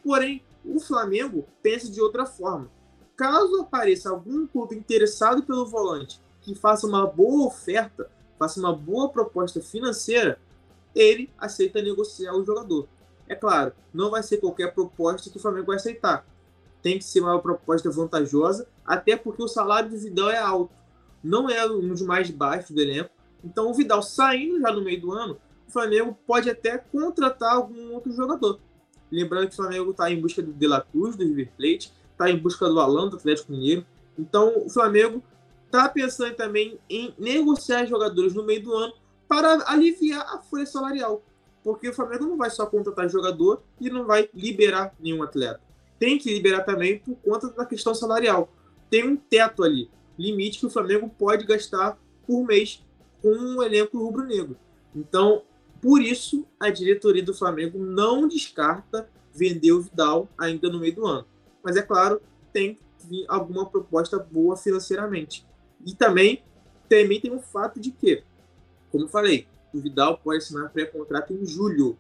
Porém, 0.02 0.42
o 0.64 0.80
Flamengo 0.80 1.46
pensa 1.62 1.90
de 1.90 2.00
outra 2.00 2.26
forma. 2.26 2.70
Caso 3.16 3.60
apareça 3.60 4.10
algum 4.10 4.46
clube 4.46 4.76
interessado 4.76 5.42
pelo 5.42 5.66
volante 5.66 6.20
que 6.40 6.54
faça 6.54 6.86
uma 6.86 7.06
boa 7.06 7.46
oferta, 7.46 8.10
faça 8.38 8.58
uma 8.58 8.74
boa 8.74 9.08
proposta 9.10 9.60
financeira, 9.60 10.40
ele 10.94 11.30
aceita 11.36 11.82
negociar 11.82 12.34
o 12.34 12.44
jogador. 12.44 12.88
É 13.28 13.34
claro, 13.34 13.72
não 13.92 14.10
vai 14.10 14.22
ser 14.22 14.38
qualquer 14.38 14.72
proposta 14.72 15.30
que 15.30 15.36
o 15.36 15.40
Flamengo 15.40 15.66
vai 15.66 15.76
aceitar. 15.76 16.26
tem 16.80 16.96
que 16.96 17.04
ser 17.04 17.20
uma 17.20 17.40
proposta 17.40 17.90
vantajosa, 17.90 18.66
até 18.86 19.16
porque 19.16 19.42
o 19.42 19.48
salário 19.48 19.90
do 19.90 19.98
Vidal 19.98 20.30
é 20.30 20.38
alto. 20.38 20.72
Não 21.22 21.50
é 21.50 21.66
um 21.66 21.88
dos 21.88 22.00
mais 22.02 22.30
baixos 22.30 22.70
do 22.70 22.80
elenco. 22.80 23.10
Então 23.44 23.70
o 23.70 23.74
Vidal 23.74 24.02
saindo 24.02 24.60
já 24.60 24.72
no 24.72 24.82
meio 24.82 25.00
do 25.00 25.12
ano, 25.12 25.38
o 25.66 25.70
Flamengo 25.70 26.16
pode 26.26 26.48
até 26.50 26.78
contratar 26.78 27.54
algum 27.54 27.92
outro 27.92 28.12
jogador. 28.12 28.58
Lembrando 29.10 29.48
que 29.48 29.54
o 29.54 29.56
Flamengo 29.56 29.90
está 29.90 30.10
em 30.10 30.20
busca 30.20 30.42
do 30.42 30.52
De 30.52 30.66
La 30.66 30.80
Cruz, 30.80 31.16
do 31.16 31.24
River 31.24 31.50
Plate, 31.56 31.92
está 32.12 32.30
em 32.30 32.36
busca 32.36 32.68
do 32.68 32.80
Alan, 32.80 33.08
do 33.08 33.16
Atlético 33.16 33.52
Mineiro. 33.52 33.86
Então 34.18 34.64
o 34.64 34.68
Flamengo 34.68 35.22
está 35.66 35.88
pensando 35.88 36.34
também 36.34 36.78
em 36.88 37.14
negociar 37.18 37.86
jogadores 37.86 38.34
no 38.34 38.44
meio 38.44 38.62
do 38.62 38.74
ano 38.74 38.92
para 39.28 39.70
aliviar 39.70 40.26
a 40.34 40.38
folha 40.38 40.66
salarial. 40.66 41.22
Porque 41.62 41.88
o 41.88 41.94
Flamengo 41.94 42.24
não 42.24 42.36
vai 42.36 42.50
só 42.50 42.66
contratar 42.66 43.08
jogador 43.08 43.62
e 43.80 43.90
não 43.90 44.06
vai 44.06 44.28
liberar 44.34 44.94
nenhum 44.98 45.22
atleta. 45.22 45.60
Tem 45.98 46.18
que 46.18 46.32
liberar 46.32 46.62
também 46.62 46.98
por 46.98 47.16
conta 47.16 47.48
da 47.50 47.66
questão 47.66 47.94
salarial. 47.94 48.48
Tem 48.88 49.06
um 49.06 49.16
teto 49.16 49.62
ali, 49.62 49.90
limite 50.18 50.60
que 50.60 50.66
o 50.66 50.70
Flamengo 50.70 51.10
pode 51.18 51.44
gastar 51.44 51.98
por 52.26 52.44
mês 52.44 52.82
com 53.22 53.30
um 53.30 53.62
elenco 53.62 53.98
rubro-negro. 53.98 54.56
Então, 54.94 55.42
por 55.80 56.00
isso, 56.00 56.46
a 56.58 56.70
diretoria 56.70 57.22
do 57.22 57.34
Flamengo 57.34 57.78
não 57.78 58.26
descarta 58.26 59.08
vender 59.32 59.72
o 59.72 59.82
Vidal 59.82 60.28
ainda 60.36 60.68
no 60.68 60.80
meio 60.80 60.94
do 60.94 61.06
ano. 61.06 61.26
Mas 61.62 61.76
é 61.76 61.82
claro, 61.82 62.20
tem 62.52 62.78
alguma 63.28 63.66
proposta 63.66 64.18
boa 64.18 64.56
financeiramente. 64.56 65.46
E 65.86 65.94
também, 65.94 66.42
também 66.88 67.20
tem 67.20 67.32
o 67.32 67.40
fato 67.40 67.78
de 67.78 67.90
que, 67.90 68.22
como 68.90 69.04
eu 69.04 69.08
falei, 69.08 69.46
o 69.72 69.80
Vidal 69.80 70.18
pode 70.18 70.38
assinar 70.38 70.70
pré-contrato 70.70 71.32
em 71.32 71.46
julho, 71.46 71.96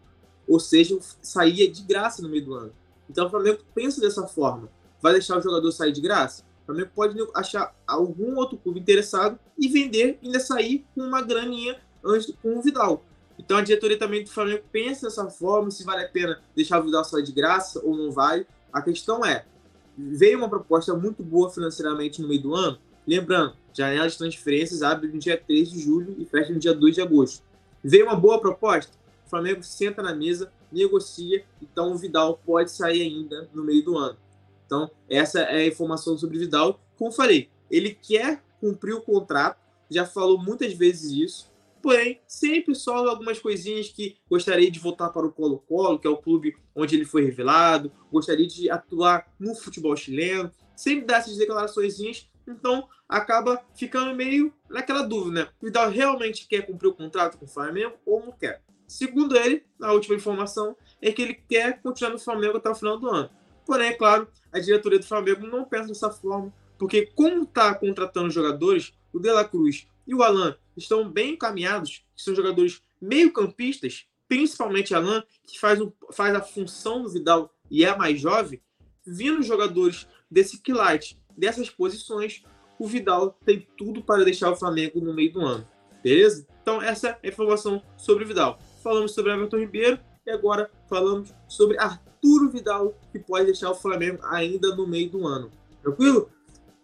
ou 0.46 0.58
seja, 0.58 0.98
saía 1.22 1.70
de 1.70 1.82
graça 1.82 2.22
no 2.22 2.28
meio 2.28 2.44
do 2.44 2.54
ano. 2.54 2.72
Então 3.08 3.26
o 3.26 3.30
Flamengo 3.30 3.60
pensa 3.74 4.00
dessa 4.00 4.26
forma. 4.26 4.68
Vai 5.00 5.12
deixar 5.12 5.38
o 5.38 5.42
jogador 5.42 5.70
sair 5.70 5.92
de 5.92 6.00
graça? 6.00 6.44
Flamengo 6.68 6.90
pode 6.94 7.18
achar 7.34 7.74
algum 7.86 8.36
outro 8.36 8.58
clube 8.58 8.78
interessado 8.78 9.38
e 9.58 9.68
vender 9.68 10.18
ainda 10.22 10.38
sair 10.38 10.84
com 10.94 11.00
uma 11.00 11.22
graninha 11.22 11.80
antes 12.04 12.34
com 12.42 12.58
o 12.58 12.60
Vidal. 12.60 13.06
Então 13.38 13.56
a 13.56 13.62
diretoria 13.62 13.98
também 13.98 14.22
do 14.22 14.28
Flamengo 14.28 14.64
pensa 14.70 15.06
dessa 15.06 15.30
forma, 15.30 15.70
se 15.70 15.82
vale 15.82 16.04
a 16.04 16.08
pena 16.08 16.38
deixar 16.54 16.78
o 16.78 16.84
Vidal 16.84 17.02
sair 17.04 17.22
de 17.22 17.32
graça 17.32 17.80
ou 17.82 17.96
não 17.96 18.12
vale. 18.12 18.46
A 18.70 18.82
questão 18.82 19.24
é, 19.24 19.46
veio 19.96 20.36
uma 20.36 20.48
proposta 20.50 20.94
muito 20.94 21.22
boa 21.22 21.50
financeiramente 21.50 22.20
no 22.20 22.28
meio 22.28 22.42
do 22.42 22.54
ano. 22.54 22.78
Lembrando, 23.06 23.54
janela 23.72 24.06
de 24.06 24.18
transferências 24.18 24.82
abre 24.82 25.08
no 25.08 25.18
dia 25.18 25.38
3 25.38 25.70
de 25.70 25.80
julho 25.80 26.16
e 26.18 26.26
fecha 26.26 26.52
no 26.52 26.58
dia 26.58 26.74
2 26.74 26.96
de 26.96 27.00
agosto. 27.00 27.42
Veio 27.82 28.04
uma 28.04 28.16
boa 28.16 28.38
proposta, 28.38 28.92
o 29.24 29.30
Flamengo 29.30 29.62
senta 29.62 30.02
na 30.02 30.14
mesa, 30.14 30.52
negocia, 30.70 31.46
então 31.62 31.92
o 31.92 31.96
Vidal 31.96 32.38
pode 32.44 32.70
sair 32.70 33.00
ainda 33.00 33.48
no 33.54 33.64
meio 33.64 33.82
do 33.82 33.96
ano. 33.96 34.18
Então, 34.68 34.90
essa 35.08 35.40
é 35.40 35.62
a 35.62 35.66
informação 35.66 36.18
sobre 36.18 36.38
Vidal. 36.38 36.78
Como 36.98 37.10
falei, 37.10 37.48
ele 37.70 37.94
quer 37.94 38.44
cumprir 38.60 38.92
o 38.92 39.00
contrato, 39.00 39.58
já 39.90 40.04
falou 40.04 40.38
muitas 40.38 40.74
vezes 40.74 41.10
isso, 41.10 41.50
Porém, 41.80 42.20
sempre 42.26 42.74
só 42.74 43.06
algumas 43.06 43.38
coisinhas 43.38 43.88
que 43.88 44.16
gostaria 44.28 44.70
de 44.70 44.80
voltar 44.80 45.10
para 45.10 45.26
o 45.26 45.32
Colo-Colo, 45.32 45.98
que 45.98 46.06
é 46.06 46.10
o 46.10 46.16
clube 46.16 46.56
onde 46.74 46.96
ele 46.96 47.04
foi 47.04 47.24
revelado, 47.24 47.92
gostaria 48.10 48.46
de 48.46 48.68
atuar 48.68 49.32
no 49.38 49.54
futebol 49.54 49.96
chileno, 49.96 50.50
sempre 50.76 51.06
dá 51.06 51.18
essas 51.18 51.36
declarações, 51.36 51.96
então 52.46 52.88
acaba 53.08 53.62
ficando 53.74 54.14
meio 54.14 54.52
naquela 54.68 55.02
dúvida, 55.02 55.44
né? 55.44 55.48
O 55.62 55.66
Vidal 55.66 55.88
realmente 55.90 56.48
quer 56.48 56.66
cumprir 56.66 56.88
o 56.88 56.94
contrato 56.94 57.38
com 57.38 57.44
o 57.44 57.48
Flamengo 57.48 57.94
ou 58.04 58.20
não 58.26 58.32
quer? 58.32 58.60
Segundo 58.86 59.36
ele, 59.36 59.64
a 59.80 59.92
última 59.92 60.16
informação 60.16 60.76
é 61.00 61.12
que 61.12 61.22
ele 61.22 61.34
quer 61.34 61.80
continuar 61.82 62.10
no 62.10 62.18
Flamengo 62.18 62.56
até 62.56 62.70
o 62.70 62.74
final 62.74 62.98
do 62.98 63.08
ano. 63.08 63.30
Porém, 63.68 63.88
é 63.88 63.92
claro, 63.92 64.26
a 64.50 64.58
diretoria 64.58 64.98
do 64.98 65.04
Flamengo 65.04 65.46
não 65.46 65.62
pensa 65.62 65.88
dessa 65.88 66.10
forma, 66.10 66.50
porque 66.78 67.04
como 67.14 67.42
está 67.42 67.74
contratando 67.74 68.30
jogadores, 68.30 68.94
o 69.12 69.18
De 69.18 69.30
La 69.30 69.44
Cruz 69.44 69.86
e 70.06 70.14
o 70.14 70.22
Alan 70.22 70.56
estão 70.74 71.06
bem 71.06 71.34
encaminhados, 71.34 72.02
que 72.16 72.22
são 72.22 72.34
jogadores 72.34 72.80
meio-campistas, 72.98 74.06
principalmente 74.26 74.94
Alan, 74.94 75.22
que 75.46 75.60
faz, 75.60 75.82
um, 75.82 75.92
faz 76.10 76.34
a 76.34 76.40
função 76.40 77.02
do 77.02 77.10
Vidal 77.10 77.54
e 77.70 77.84
é 77.84 77.94
mais 77.94 78.18
jovem, 78.18 78.58
vindo 79.06 79.42
jogadores 79.42 80.08
desse 80.30 80.62
quilate, 80.62 81.20
dessas 81.36 81.68
posições, 81.68 82.42
o 82.78 82.86
Vidal 82.86 83.38
tem 83.44 83.68
tudo 83.76 84.02
para 84.02 84.24
deixar 84.24 84.50
o 84.50 84.56
Flamengo 84.56 84.98
no 84.98 85.12
meio 85.12 85.30
do 85.30 85.42
ano. 85.42 85.68
Beleza? 86.02 86.46
Então, 86.62 86.80
essa 86.80 87.08
é 87.10 87.18
a 87.22 87.28
informação 87.28 87.82
sobre 87.98 88.24
o 88.24 88.26
Vidal. 88.26 88.58
Falamos 88.82 89.12
sobre 89.12 89.30
Everton 89.30 89.58
Ribeiro 89.58 90.00
e 90.24 90.30
agora 90.30 90.70
falamos 90.88 91.34
sobre 91.46 91.76
Arturo 92.18 92.50
Vidal, 92.50 92.94
que 93.12 93.18
pode 93.18 93.46
deixar 93.46 93.70
o 93.70 93.74
Flamengo 93.74 94.18
ainda 94.24 94.74
no 94.74 94.86
meio 94.86 95.10
do 95.10 95.26
ano. 95.26 95.50
Tranquilo? 95.82 96.28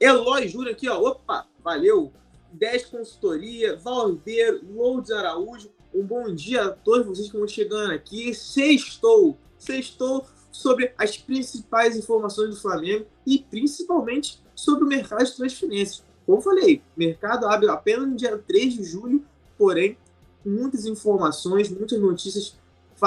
Eloy 0.01 0.49
Júnior 0.49 0.73
aqui, 0.73 0.89
ó. 0.89 1.01
Opa, 1.01 1.47
valeu! 1.63 2.13
10 2.53 2.87
Consultoria, 2.87 3.77
Val 3.77 4.11
Ribeiro, 4.11 4.61
Lourdes 4.73 5.11
Araújo. 5.11 5.71
Um 5.93 6.05
bom 6.05 6.33
dia 6.33 6.67
a 6.67 6.71
todos 6.71 7.07
vocês 7.07 7.31
que 7.31 7.37
estão 7.37 7.49
chegando 7.49 7.93
aqui. 7.93 8.33
Sextou, 8.33 9.37
sextou 9.59 10.25
sobre 10.53 10.93
as 10.97 11.17
principais 11.17 11.97
informações 11.97 12.51
do 12.51 12.61
Flamengo 12.61 13.07
e 13.27 13.41
principalmente 13.41 14.41
sobre 14.55 14.85
o 14.85 14.89
mercado 14.89 15.25
de 15.25 15.35
transferências. 15.35 16.05
Como 16.25 16.41
falei, 16.41 16.81
mercado 16.97 17.47
abre 17.47 17.69
apenas 17.69 18.09
no 18.09 18.17
dia 18.17 18.39
3 18.39 18.75
de 18.75 18.85
julho, 18.85 19.25
porém, 19.59 19.99
muitas 20.45 20.87
informações, 20.87 21.69
muitas 21.69 21.99
notícias 22.01 22.57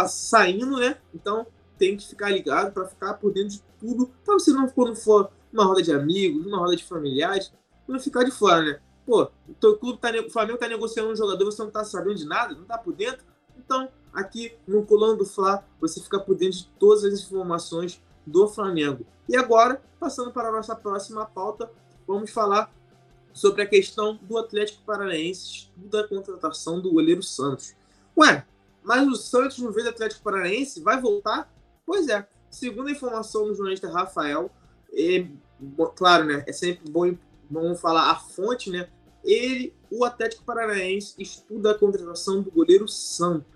saindo, 0.10 0.78
né? 0.78 0.98
Então, 1.14 1.48
tem 1.78 1.98
que 1.98 2.08
ficar 2.08 2.30
ligado 2.30 2.72
para 2.74 2.86
ficar 2.86 3.14
por 3.16 3.32
dentro 3.32 3.50
de 3.50 3.64
tudo, 3.80 4.12
para 4.26 4.34
você 4.36 4.52
não, 4.52 4.68
quando 4.68 4.96
for 4.96 5.32
uma 5.52 5.66
roda 5.66 5.82
de 5.82 5.92
amigos, 5.92 6.46
uma 6.46 6.58
roda 6.58 6.76
de 6.76 6.84
familiares, 6.84 7.52
não 7.88 8.00
ficar 8.00 8.24
de 8.24 8.32
fora, 8.32 8.62
né? 8.62 8.80
Pô, 9.06 9.30
o 9.48 9.76
clube 9.78 10.00
tá, 10.00 10.12
o 10.26 10.30
Flamengo 10.30 10.58
tá 10.58 10.68
negociando 10.68 11.10
um 11.10 11.16
jogador, 11.16 11.46
você 11.46 11.64
não 11.64 11.72
tá 11.72 11.84
sabendo 11.86 12.16
de 12.16 12.26
nada, 12.26 12.54
não 12.54 12.66
tá 12.66 12.78
por 12.78 12.94
dentro. 12.94 13.26
Então, 13.58 13.88
aqui 14.14 14.54
no 14.68 14.86
Colando 14.86 15.18
do 15.18 15.26
Fla, 15.26 15.66
você 15.80 16.02
fica 16.02 16.20
por 16.20 16.36
dentro 16.36 16.60
de 16.60 16.68
todas 16.78 17.06
as 17.06 17.22
informações 17.22 18.02
do 18.26 18.48
Flamengo. 18.48 19.06
E 19.30 19.38
agora, 19.38 19.82
passando 20.00 20.32
para 20.32 20.50
a 20.50 20.52
nossa 20.52 20.76
próxima 20.76 21.26
pauta, 21.26 21.72
vamos 22.06 22.32
falar 22.32 22.70
sobre 23.32 23.62
a 23.62 23.66
questão 23.66 24.20
do 24.24 24.38
Atlético 24.38 24.84
Paranaense, 24.84 25.70
da 25.78 26.06
contratação 26.08 26.82
do 26.82 26.92
goleiro 26.92 27.24
Santos. 27.24 27.76
Ué, 28.18 28.46
mas 28.84 29.08
o 29.08 29.16
Santos 29.16 29.60
no 29.60 29.72
veio 29.72 29.86
do 29.86 29.92
Atlético 29.92 30.24
Paranaense 30.24 30.82
vai 30.82 31.00
voltar? 31.00 31.54
Pois 31.88 32.10
é, 32.10 32.28
segundo 32.52 32.90
a 32.90 32.92
informação 32.92 33.48
do 33.48 33.56
jornalista 33.56 33.90
Rafael, 33.90 34.52
é, 34.94 35.26
claro, 35.96 36.26
né, 36.26 36.44
é 36.46 36.52
sempre 36.52 36.92
bom, 36.92 37.16
bom 37.50 37.74
falar 37.76 38.12
a 38.12 38.16
fonte, 38.16 38.70
né, 38.70 38.90
ele, 39.24 39.74
o 39.90 40.04
Atlético 40.04 40.44
Paranaense, 40.44 41.16
estuda 41.18 41.72
a 41.72 41.80
contratação 41.80 42.42
do 42.42 42.52
goleiro 42.52 42.90
Santos. 42.90 43.48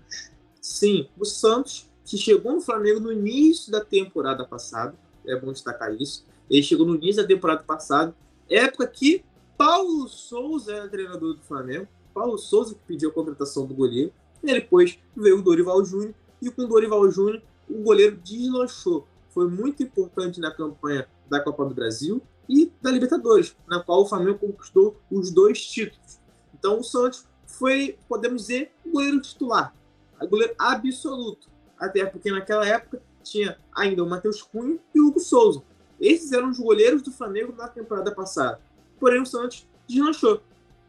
Sim, 0.62 1.08
o 1.18 1.26
Santos, 1.26 1.88
que 2.06 2.16
chegou 2.16 2.54
no 2.54 2.60
Flamengo 2.62 3.00
no 3.00 3.12
início 3.12 3.70
da 3.70 3.84
temporada 3.84 4.46
passada, 4.46 4.94
é 5.26 5.36
bom 5.36 5.52
destacar 5.52 5.94
isso. 5.94 6.24
Ele 6.48 6.62
chegou 6.62 6.86
no 6.86 6.94
início 6.94 7.20
da 7.20 7.28
temporada 7.28 7.62
passada, 7.62 8.14
época 8.48 8.86
que 8.86 9.22
Paulo 9.58 10.08
Souza 10.08 10.72
era 10.72 10.88
treinador 10.88 11.34
do 11.34 11.42
Flamengo. 11.42 11.86
Paulo 12.12 12.36
Souza 12.36 12.74
que 12.74 12.80
pediu 12.86 13.10
a 13.10 13.12
contratação 13.12 13.64
do 13.66 13.74
goleiro. 13.74 14.12
E 14.42 14.46
depois 14.46 14.98
veio 15.16 15.38
o 15.38 15.42
Dorival 15.42 15.84
Júnior. 15.84 16.14
E 16.40 16.50
com 16.50 16.62
o 16.62 16.66
Dorival 16.66 17.08
Júnior, 17.10 17.40
o 17.74 17.82
goleiro 17.82 18.16
deslanchou. 18.16 19.06
Foi 19.30 19.48
muito 19.48 19.82
importante 19.82 20.40
na 20.40 20.50
campanha 20.50 21.08
da 21.28 21.40
Copa 21.40 21.64
do 21.64 21.74
Brasil 21.74 22.22
e 22.48 22.70
da 22.82 22.90
Libertadores, 22.90 23.56
na 23.66 23.82
qual 23.82 24.02
o 24.02 24.06
Flamengo 24.06 24.38
conquistou 24.38 24.96
os 25.10 25.30
dois 25.30 25.64
títulos. 25.64 26.20
Então 26.54 26.80
o 26.80 26.84
Santos 26.84 27.26
foi, 27.46 27.98
podemos 28.08 28.42
dizer, 28.42 28.72
o 28.84 28.90
goleiro 28.90 29.20
titular, 29.20 29.74
o 30.20 30.26
goleiro 30.26 30.54
absoluto. 30.58 31.48
Até 31.78 32.04
porque 32.04 32.30
naquela 32.30 32.66
época 32.66 33.02
tinha 33.22 33.58
ainda 33.74 34.04
o 34.04 34.08
Matheus 34.08 34.42
Cunha 34.42 34.78
e 34.94 35.00
o 35.00 35.08
Hugo 35.08 35.20
Souza. 35.20 35.62
Esses 36.00 36.32
eram 36.32 36.50
os 36.50 36.58
goleiros 36.58 37.02
do 37.02 37.12
Flamengo 37.12 37.54
na 37.56 37.68
temporada 37.68 38.12
passada. 38.14 38.60
Porém, 38.98 39.22
o 39.22 39.26
Santos 39.26 39.66
deslanchou. 39.88 40.42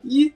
E, 0.03 0.33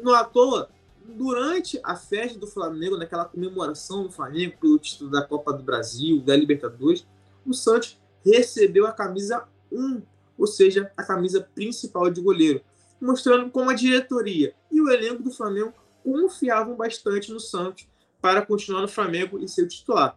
não 0.00 0.14
à 0.14 0.24
toa, 0.24 0.70
durante 1.08 1.80
a 1.82 1.96
festa 1.96 2.38
do 2.38 2.46
Flamengo, 2.46 2.96
naquela 2.96 3.24
comemoração 3.24 4.04
do 4.04 4.12
Flamengo 4.12 4.58
pelo 4.60 4.78
título 4.78 5.10
da 5.10 5.22
Copa 5.22 5.52
do 5.52 5.62
Brasil, 5.62 6.20
da 6.20 6.36
Libertadores, 6.36 7.06
o 7.46 7.54
Santos 7.54 7.98
recebeu 8.24 8.86
a 8.86 8.92
camisa 8.92 9.48
1 9.72 10.02
ou 10.36 10.46
seja, 10.46 10.92
a 10.96 11.02
camisa 11.02 11.40
principal 11.54 12.08
de 12.10 12.20
goleiro, 12.20 12.60
mostrando 13.00 13.50
como 13.50 13.70
a 13.70 13.74
diretoria 13.74 14.54
e 14.70 14.80
o 14.80 14.88
elenco 14.88 15.22
do 15.22 15.32
Flamengo 15.32 15.74
confiavam 16.04 16.76
bastante 16.76 17.32
no 17.32 17.40
Santos 17.40 17.88
para 18.20 18.44
continuar 18.46 18.82
no 18.82 18.88
Flamengo 18.88 19.38
e 19.38 19.48
ser 19.48 19.62
o 19.62 19.68
titular. 19.68 20.16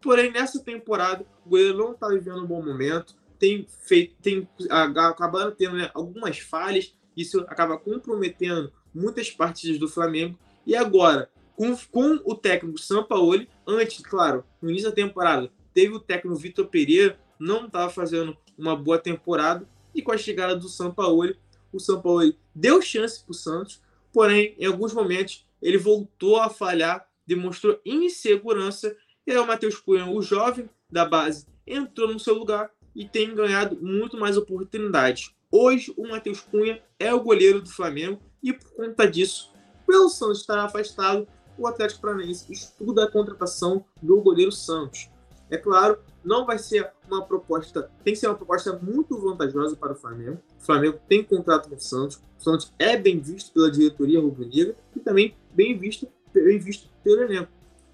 Porém, 0.00 0.32
nessa 0.32 0.58
temporada, 0.58 1.24
o 1.46 1.50
goleiro 1.50 1.78
não 1.78 1.92
está 1.92 2.08
vivendo 2.08 2.42
um 2.42 2.46
bom 2.46 2.62
momento, 2.62 3.14
tem 3.38 3.66
feito, 3.86 4.16
tem 4.20 4.48
acabando 4.68 5.52
tendo 5.52 5.76
né, 5.76 5.90
algumas 5.94 6.38
falhas, 6.38 6.94
isso 7.16 7.40
acaba 7.48 7.78
comprometendo 7.78 8.72
muitas 8.94 9.30
partidas 9.30 9.78
do 9.78 9.88
Flamengo. 9.88 10.38
E 10.66 10.74
agora, 10.74 11.30
com, 11.56 11.76
com 11.90 12.20
o 12.24 12.34
técnico 12.34 12.78
Sampaoli, 12.78 13.48
antes, 13.66 14.00
claro, 14.02 14.44
no 14.60 14.70
início 14.70 14.88
da 14.88 14.94
temporada, 14.94 15.50
teve 15.74 15.94
o 15.94 16.00
técnico 16.00 16.36
Vitor 16.36 16.66
Pereira, 16.66 17.18
não 17.38 17.66
estava 17.66 17.90
fazendo 17.90 18.36
uma 18.56 18.76
boa 18.76 18.98
temporada 18.98 19.66
e 19.94 20.02
com 20.02 20.12
a 20.12 20.18
chegada 20.18 20.54
do 20.56 20.68
Sampaoli, 20.68 21.36
o 21.72 21.78
Sampaoli 21.78 22.36
deu 22.54 22.80
chance 22.82 23.22
para 23.22 23.32
o 23.32 23.34
Santos, 23.34 23.80
porém, 24.12 24.54
em 24.58 24.66
alguns 24.66 24.92
momentos, 24.92 25.46
ele 25.62 25.78
voltou 25.78 26.36
a 26.38 26.48
falhar, 26.48 27.06
demonstrou 27.26 27.80
insegurança, 27.84 28.96
e 29.26 29.32
aí 29.32 29.38
o 29.38 29.46
Matheus 29.46 29.76
Cunha, 29.76 30.06
o 30.06 30.22
jovem 30.22 30.68
da 30.90 31.04
base, 31.04 31.46
entrou 31.66 32.12
no 32.12 32.18
seu 32.18 32.34
lugar 32.34 32.70
e 32.94 33.06
tem 33.06 33.34
ganhado 33.34 33.76
muito 33.80 34.16
mais 34.16 34.36
oportunidades. 34.36 35.30
Hoje, 35.50 35.92
o 35.96 36.08
Matheus 36.08 36.40
Cunha 36.40 36.82
é 36.98 37.12
o 37.12 37.20
goleiro 37.20 37.60
do 37.60 37.68
Flamengo 37.68 38.20
e, 38.42 38.52
por 38.52 38.70
conta 38.72 39.10
disso, 39.10 39.52
pelo 39.86 40.08
Santos 40.08 40.40
estar 40.40 40.64
afastado, 40.64 41.26
o 41.58 41.66
Atlético 41.66 42.02
Paranaense 42.02 42.50
estuda 42.50 43.04
a 43.04 43.10
contratação 43.10 43.84
do 44.00 44.20
goleiro 44.20 44.52
Santos. 44.52 45.10
É 45.50 45.56
claro, 45.56 45.98
não 46.24 46.46
vai 46.46 46.58
ser 46.58 46.90
uma 47.08 47.24
proposta, 47.24 47.90
tem 48.04 48.14
que 48.14 48.20
ser 48.20 48.28
uma 48.28 48.36
proposta 48.36 48.78
muito 48.80 49.18
vantajosa 49.18 49.74
para 49.74 49.92
o 49.92 49.96
Flamengo. 49.96 50.38
O 50.60 50.64
Flamengo 50.64 51.00
tem 51.08 51.24
contrato 51.24 51.68
com 51.68 51.74
o 51.74 51.80
Santos, 51.80 52.22
o 52.38 52.42
Santos 52.42 52.72
é 52.78 52.96
bem 52.96 53.18
visto 53.18 53.52
pela 53.52 53.70
diretoria 53.70 54.20
rubro-negra 54.20 54.76
e 54.94 55.00
também 55.00 55.36
bem 55.52 55.76
visto, 55.76 56.08
bem 56.32 56.58
visto 56.58 56.88
pelo 57.02 57.22
elenco. 57.22 57.50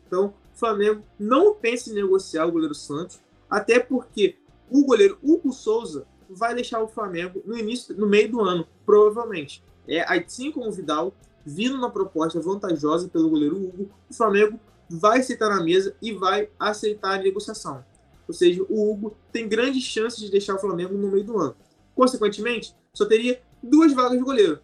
Então, 0.07 0.35
o 0.55 0.59
Flamengo 0.59 1.03
não 1.19 1.55
pensa 1.55 1.91
em 1.91 1.95
negociar 1.95 2.47
o 2.47 2.53
goleiro 2.53 2.75
Santos, 2.75 3.21
até 3.49 3.81
porque 3.81 4.37
o 4.71 4.85
goleiro 4.85 5.19
Hugo 5.23 5.53
Souza 5.53 6.07
vai 6.29 6.55
deixar 6.55 6.83
o 6.83 6.89
Flamengo 6.89 7.43
no 7.47 7.57
início, 7.57 7.97
no 7.97 8.07
meio 8.07 8.31
do 8.31 8.41
ano, 8.41 8.67
provavelmente. 8.85 9.65
É, 9.89 10.01
assim 10.03 10.51
como 10.51 10.69
o 10.69 10.73
Vidal, 10.73 11.15
vindo 11.45 11.77
uma 11.77 11.91
proposta 11.91 12.41
vantajosa 12.41 13.09
pelo 13.09 13.31
goleiro 13.31 13.57
Hugo, 13.57 13.91
o 14.11 14.15
Flamengo 14.15 14.59
vai 14.89 15.21
aceitar 15.21 15.49
na 15.49 15.63
mesa 15.63 15.95
e 16.01 16.13
vai 16.13 16.49
aceitar 16.59 17.15
a 17.15 17.23
negociação. 17.23 17.85
Ou 18.27 18.35
seja, 18.35 18.65
o 18.69 18.91
Hugo 18.91 19.17
tem 19.33 19.49
grandes 19.49 19.83
chances 19.85 20.19
de 20.19 20.31
deixar 20.31 20.57
o 20.57 20.59
Flamengo 20.59 20.95
no 20.95 21.11
meio 21.11 21.25
do 21.25 21.39
ano. 21.39 21.57
Consequentemente, 21.95 22.75
só 22.93 23.05
teria 23.05 23.41
duas 23.63 23.93
vagas 23.93 24.19
de 24.19 24.25
goleiro, 24.25 24.61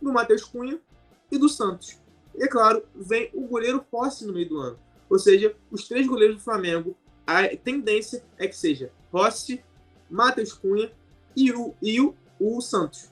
do 0.00 0.12
Matheus 0.12 0.44
Cunha 0.44 0.78
e 1.30 1.38
do 1.38 1.48
Santos. 1.48 1.98
E 2.34 2.42
é 2.42 2.48
claro, 2.48 2.82
vem 2.94 3.30
o 3.32 3.46
goleiro 3.46 3.84
Rossi 3.92 4.26
no 4.26 4.32
meio 4.32 4.48
do 4.48 4.58
ano. 4.58 4.78
Ou 5.08 5.18
seja, 5.18 5.54
os 5.70 5.88
três 5.88 6.06
goleiros 6.06 6.36
do 6.36 6.42
Flamengo, 6.42 6.96
a 7.26 7.48
tendência 7.56 8.22
é 8.38 8.46
que 8.46 8.56
seja 8.56 8.90
Rossi, 9.12 9.62
Matheus 10.10 10.52
Cunha 10.52 10.92
e 11.34 11.50
o, 11.52 11.74
e 11.80 12.00
o, 12.00 12.14
o 12.38 12.60
Santos. 12.60 13.10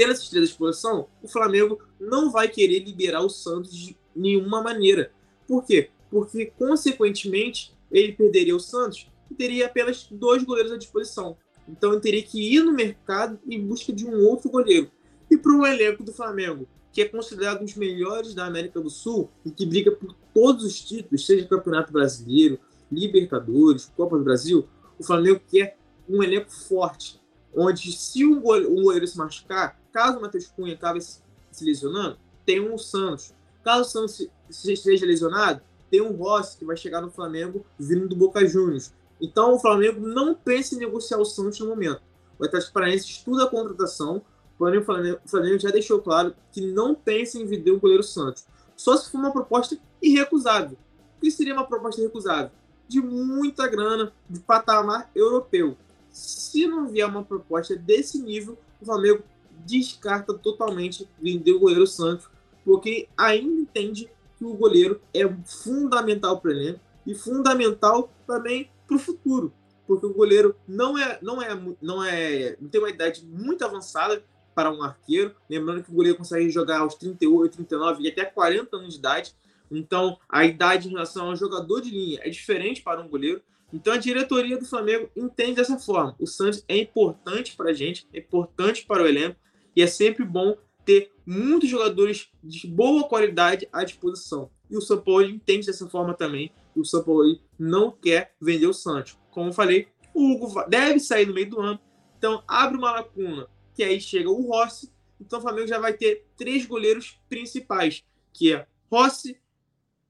Tendo 0.00 0.12
esses 0.12 0.30
três 0.30 0.44
à 0.44 0.46
disposição, 0.46 1.08
o 1.22 1.28
Flamengo 1.28 1.78
não 2.00 2.30
vai 2.30 2.48
querer 2.48 2.78
liberar 2.78 3.20
o 3.20 3.28
Santos 3.28 3.70
de 3.76 3.94
nenhuma 4.16 4.62
maneira. 4.62 5.12
Por 5.46 5.62
quê? 5.62 5.90
Porque, 6.10 6.46
consequentemente, 6.58 7.76
ele 7.92 8.12
perderia 8.12 8.56
o 8.56 8.60
Santos 8.60 9.10
e 9.30 9.34
teria 9.34 9.66
apenas 9.66 10.08
dois 10.10 10.42
goleiros 10.42 10.72
à 10.72 10.78
disposição. 10.78 11.36
Então 11.68 11.92
ele 11.92 12.00
teria 12.00 12.22
que 12.22 12.40
ir 12.40 12.62
no 12.62 12.72
mercado 12.72 13.38
em 13.46 13.60
busca 13.60 13.92
de 13.92 14.06
um 14.06 14.26
outro 14.26 14.48
goleiro. 14.48 14.90
E 15.30 15.36
para 15.36 15.52
o 15.52 15.66
elenco 15.66 16.02
do 16.02 16.14
Flamengo, 16.14 16.66
que 16.94 17.02
é 17.02 17.04
considerado 17.04 17.60
um 17.60 17.66
dos 17.66 17.74
melhores 17.74 18.32
da 18.32 18.46
América 18.46 18.80
do 18.80 18.88
Sul 18.88 19.28
e 19.44 19.50
que 19.50 19.66
briga 19.66 19.92
por 19.92 20.16
todos 20.32 20.64
os 20.64 20.80
títulos, 20.80 21.26
seja 21.26 21.46
Campeonato 21.46 21.92
Brasileiro, 21.92 22.58
Libertadores, 22.90 23.92
Copa 23.94 24.16
do 24.16 24.24
Brasil, 24.24 24.66
o 24.98 25.04
Flamengo 25.04 25.42
quer 25.46 25.76
um 26.08 26.22
elenco 26.22 26.50
forte, 26.50 27.19
onde 27.54 27.92
se 27.92 28.24
um 28.24 28.40
goleiro, 28.40 28.72
um 28.72 28.82
goleiro 28.82 29.06
se 29.06 29.18
machucar, 29.18 29.78
caso 29.92 30.18
o 30.18 30.22
Matheus 30.22 30.46
Cunha 30.46 30.74
acabe 30.74 31.00
se 31.00 31.20
lesionando, 31.64 32.18
tem 32.44 32.60
um 32.60 32.78
Santos. 32.78 33.34
Caso 33.62 33.82
o 33.82 33.84
Santos 33.84 34.28
esteja 34.48 35.04
lesionado, 35.04 35.60
tem 35.90 36.00
um 36.00 36.12
Rossi 36.12 36.56
que 36.56 36.64
vai 36.64 36.76
chegar 36.76 37.00
no 37.00 37.10
Flamengo 37.10 37.64
vindo 37.78 38.08
do 38.08 38.16
Boca 38.16 38.46
Juniors. 38.46 38.92
Então 39.20 39.54
o 39.54 39.58
Flamengo 39.58 40.00
não 40.00 40.34
pensa 40.34 40.74
em 40.74 40.78
negociar 40.78 41.18
o 41.18 41.24
Santos 41.24 41.58
no 41.60 41.66
momento. 41.66 42.00
O 42.38 42.44
Atlético 42.44 42.72
Paranaense 42.72 43.06
estuda 43.06 43.44
a 43.44 43.50
contratação, 43.50 44.22
porém 44.56 44.80
o 44.80 44.84
Flamengo, 44.84 45.20
o 45.24 45.28
Flamengo 45.28 45.58
já 45.58 45.70
deixou 45.70 46.00
claro 46.00 46.34
que 46.52 46.60
não 46.60 46.94
pensa 46.94 47.38
em 47.38 47.44
vender 47.44 47.70
o 47.70 47.80
goleiro 47.80 48.02
Santos. 48.02 48.46
Só 48.76 48.96
se 48.96 49.10
for 49.10 49.18
uma 49.18 49.32
proposta 49.32 49.76
irrecusável. 50.00 50.78
O 51.18 51.20
que 51.20 51.30
seria 51.30 51.52
uma 51.52 51.66
proposta 51.66 52.00
irrecusável? 52.00 52.50
De 52.88 53.00
muita 53.00 53.68
grana, 53.68 54.12
de 54.28 54.40
patamar 54.40 55.10
europeu. 55.14 55.76
Se 56.20 56.66
não 56.66 56.88
vier 56.88 57.08
uma 57.08 57.24
proposta 57.24 57.74
desse 57.74 58.20
nível, 58.20 58.58
o 58.80 58.84
Flamengo 58.84 59.22
descarta 59.64 60.34
totalmente 60.34 61.08
vender 61.20 61.52
o 61.52 61.60
goleiro 61.60 61.86
Santos, 61.86 62.28
porque 62.64 63.08
ainda 63.16 63.60
entende 63.62 64.10
que 64.36 64.44
o 64.44 64.54
goleiro 64.54 65.00
é 65.14 65.26
fundamental 65.44 66.40
para 66.40 66.50
elenco 66.50 66.80
e 67.06 67.14
fundamental 67.14 68.12
também 68.26 68.70
para 68.86 68.96
o 68.96 68.98
futuro, 68.98 69.52
porque 69.86 70.04
o 70.04 70.12
goleiro 70.12 70.54
não 70.68 70.96
é, 70.98 71.18
não 71.22 71.42
é, 71.42 71.58
não 71.80 72.04
é, 72.04 72.56
não 72.60 72.68
tem 72.68 72.80
uma 72.80 72.90
idade 72.90 73.24
muito 73.24 73.64
avançada 73.64 74.22
para 74.54 74.70
um 74.70 74.82
arqueiro. 74.82 75.34
Lembrando 75.48 75.82
que 75.82 75.90
o 75.90 75.94
goleiro 75.94 76.18
consegue 76.18 76.50
jogar 76.50 76.80
aos 76.80 76.94
38, 76.96 77.54
39 77.54 78.02
e 78.02 78.08
até 78.08 78.24
40 78.24 78.76
anos 78.76 78.92
de 78.92 78.98
idade. 78.98 79.34
Então, 79.70 80.18
a 80.28 80.44
idade 80.44 80.88
em 80.88 80.90
relação 80.90 81.30
ao 81.30 81.36
jogador 81.36 81.80
de 81.80 81.90
linha 81.90 82.20
é 82.22 82.28
diferente 82.28 82.82
para 82.82 83.00
um 83.00 83.08
goleiro. 83.08 83.40
Então, 83.72 83.92
a 83.92 83.98
diretoria 83.98 84.58
do 84.58 84.64
Flamengo 84.64 85.10
entende 85.16 85.56
dessa 85.56 85.78
forma. 85.78 86.16
O 86.18 86.26
Santos 86.26 86.64
é 86.68 86.76
importante 86.76 87.56
para 87.56 87.70
a 87.70 87.72
gente, 87.72 88.08
é 88.12 88.18
importante 88.18 88.84
para 88.86 89.02
o 89.02 89.06
elenco 89.06 89.36
e 89.74 89.82
é 89.82 89.86
sempre 89.86 90.24
bom 90.24 90.56
ter 90.84 91.12
muitos 91.24 91.68
jogadores 91.68 92.28
de 92.42 92.66
boa 92.66 93.08
qualidade 93.08 93.68
à 93.72 93.84
disposição. 93.84 94.50
E 94.68 94.76
o 94.76 94.80
São 94.80 95.00
Paulo 95.00 95.24
entende 95.24 95.66
dessa 95.66 95.88
forma 95.88 96.14
também. 96.14 96.52
O 96.74 96.84
São 96.84 97.02
Paulo 97.02 97.38
não 97.58 97.90
quer 97.90 98.34
vender 98.40 98.66
o 98.66 98.74
Santos. 98.74 99.18
Como 99.30 99.50
eu 99.50 99.52
falei, 99.52 99.88
o 100.14 100.32
Hugo 100.32 100.64
deve 100.68 100.98
sair 101.00 101.26
no 101.26 101.34
meio 101.34 101.50
do 101.50 101.60
ano. 101.60 101.80
Então 102.18 102.42
abre 102.46 102.76
uma 102.76 102.92
lacuna, 102.92 103.48
que 103.74 103.82
aí 103.82 104.00
chega 104.00 104.28
o 104.28 104.48
Rossi. 104.48 104.92
Então 105.20 105.38
o 105.38 105.42
Flamengo 105.42 105.68
já 105.68 105.78
vai 105.78 105.92
ter 105.92 106.26
três 106.36 106.66
goleiros 106.66 107.20
principais, 107.28 108.04
que 108.32 108.52
é 108.52 108.66
Rossi, 108.90 109.38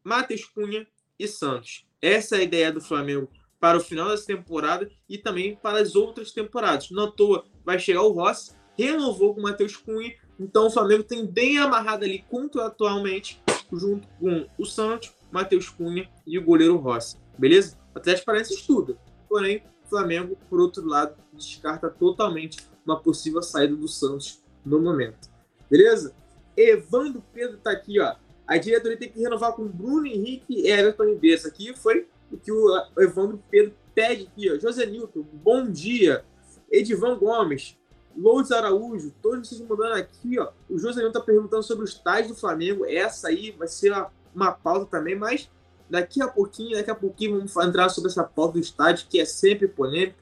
Matheus 0.03 0.45
Cunha 0.45 0.87
e 1.19 1.29
Santos. 1.29 1.87
Essa 2.01 2.37
é 2.37 2.41
a 2.41 2.43
ideia 2.43 2.73
do 2.73 2.81
Flamengo 2.81 3.31
para 3.61 3.79
o 3.79 3.81
final 3.81 4.09
dessa 4.09 4.27
temporada 4.27 4.91
e 5.09 5.19
também 5.19 5.55
para 5.55 5.79
as 5.79 5.95
outras 5.95 6.33
temporadas. 6.33 6.91
Não 6.91 7.05
à 7.05 7.11
toa 7.11 7.45
vai 7.65 7.79
chegar 7.79 8.03
o 8.03 8.13
Rossi, 8.13 8.53
renovou 8.77 9.35
com 9.35 9.41
o 9.41 9.43
Matheus 9.45 9.77
Cunha 9.77 10.15
então 10.41 10.69
o 10.69 10.71
Flamengo 10.71 11.05
tem 11.05 11.27
bem 11.27 11.59
amarrado 11.59 12.03
ali 12.03 12.25
contratualmente, 12.31 13.43
junto 13.71 14.09
com 14.19 14.49
o 14.57 14.65
Santos, 14.65 15.15
Matheus 15.31 15.69
Cunha 15.69 16.09
e 16.27 16.39
o 16.39 16.45
goleiro 16.45 16.79
Rossi. 16.79 17.19
Beleza? 17.37 17.79
O 17.95 17.99
Atlético 17.99 18.25
Paranaense 18.25 18.55
estuda. 18.55 18.97
Porém, 19.29 19.63
o 19.85 19.89
Flamengo, 19.91 20.39
por 20.49 20.59
outro 20.59 20.87
lado, 20.87 21.15
descarta 21.35 21.91
totalmente 21.91 22.59
uma 22.87 22.99
possível 22.99 23.43
saída 23.43 23.77
do 23.77 23.87
Santos 23.87 24.43
no 24.65 24.81
momento. 24.81 25.29
Beleza? 25.71 26.15
Evandro 26.57 27.23
Pedro 27.35 27.59
tá 27.59 27.73
aqui, 27.73 28.01
ó. 28.01 28.17
A 28.47 28.57
diretoria 28.57 28.97
tem 28.97 29.11
que 29.11 29.21
renovar 29.21 29.53
com 29.53 29.69
Bruno 29.69 30.07
Henrique 30.07 30.47
e 30.49 30.71
Everton 30.71 31.05
Ribeiro. 31.05 31.37
Isso 31.37 31.47
aqui 31.47 31.77
foi 31.77 32.09
o 32.31 32.39
que 32.39 32.53
o 32.53 32.69
Evandro 32.99 33.43
Pedro 33.51 33.75
pede 33.95 34.25
aqui, 34.25 34.51
ó. 34.51 34.59
José 34.59 34.87
Nilton, 34.87 35.25
bom 35.33 35.71
dia. 35.71 36.25
Edivan 36.71 37.19
Gomes, 37.19 37.77
Lourdes 38.17 38.53
Araújo, 38.53 39.13
todos 39.23 39.49
vocês 39.49 39.61
mandando 39.61 39.95
aqui, 39.95 40.39
ó. 40.39 40.51
O 40.69 40.79
Joselino 40.79 41.13
tá 41.13 41.21
perguntando 41.21 41.63
sobre 41.63 41.85
os 41.85 41.95
tais 41.95 42.29
do 42.29 42.35
Flamengo. 42.35 42.85
Essa 42.85 43.29
aí 43.29 43.51
vai 43.53 43.67
ser 43.69 43.93
uma, 43.93 44.11
uma 44.35 44.53
pauta 44.53 44.87
também, 44.87 45.17
mas 45.17 45.51
daqui 45.89 46.23
a 46.23 46.29
pouquinho, 46.29 46.77
daqui 46.77 46.91
a 46.91 46.95
pouquinho 46.95 47.37
vamos 47.37 47.57
entrar 47.57 47.89
sobre 47.89 48.11
essa 48.11 48.23
pauta 48.23 48.55
do 48.55 48.61
estádio, 48.61 49.07
que 49.09 49.21
é 49.21 49.25
sempre 49.25 49.67
polêmica. 49.67 50.17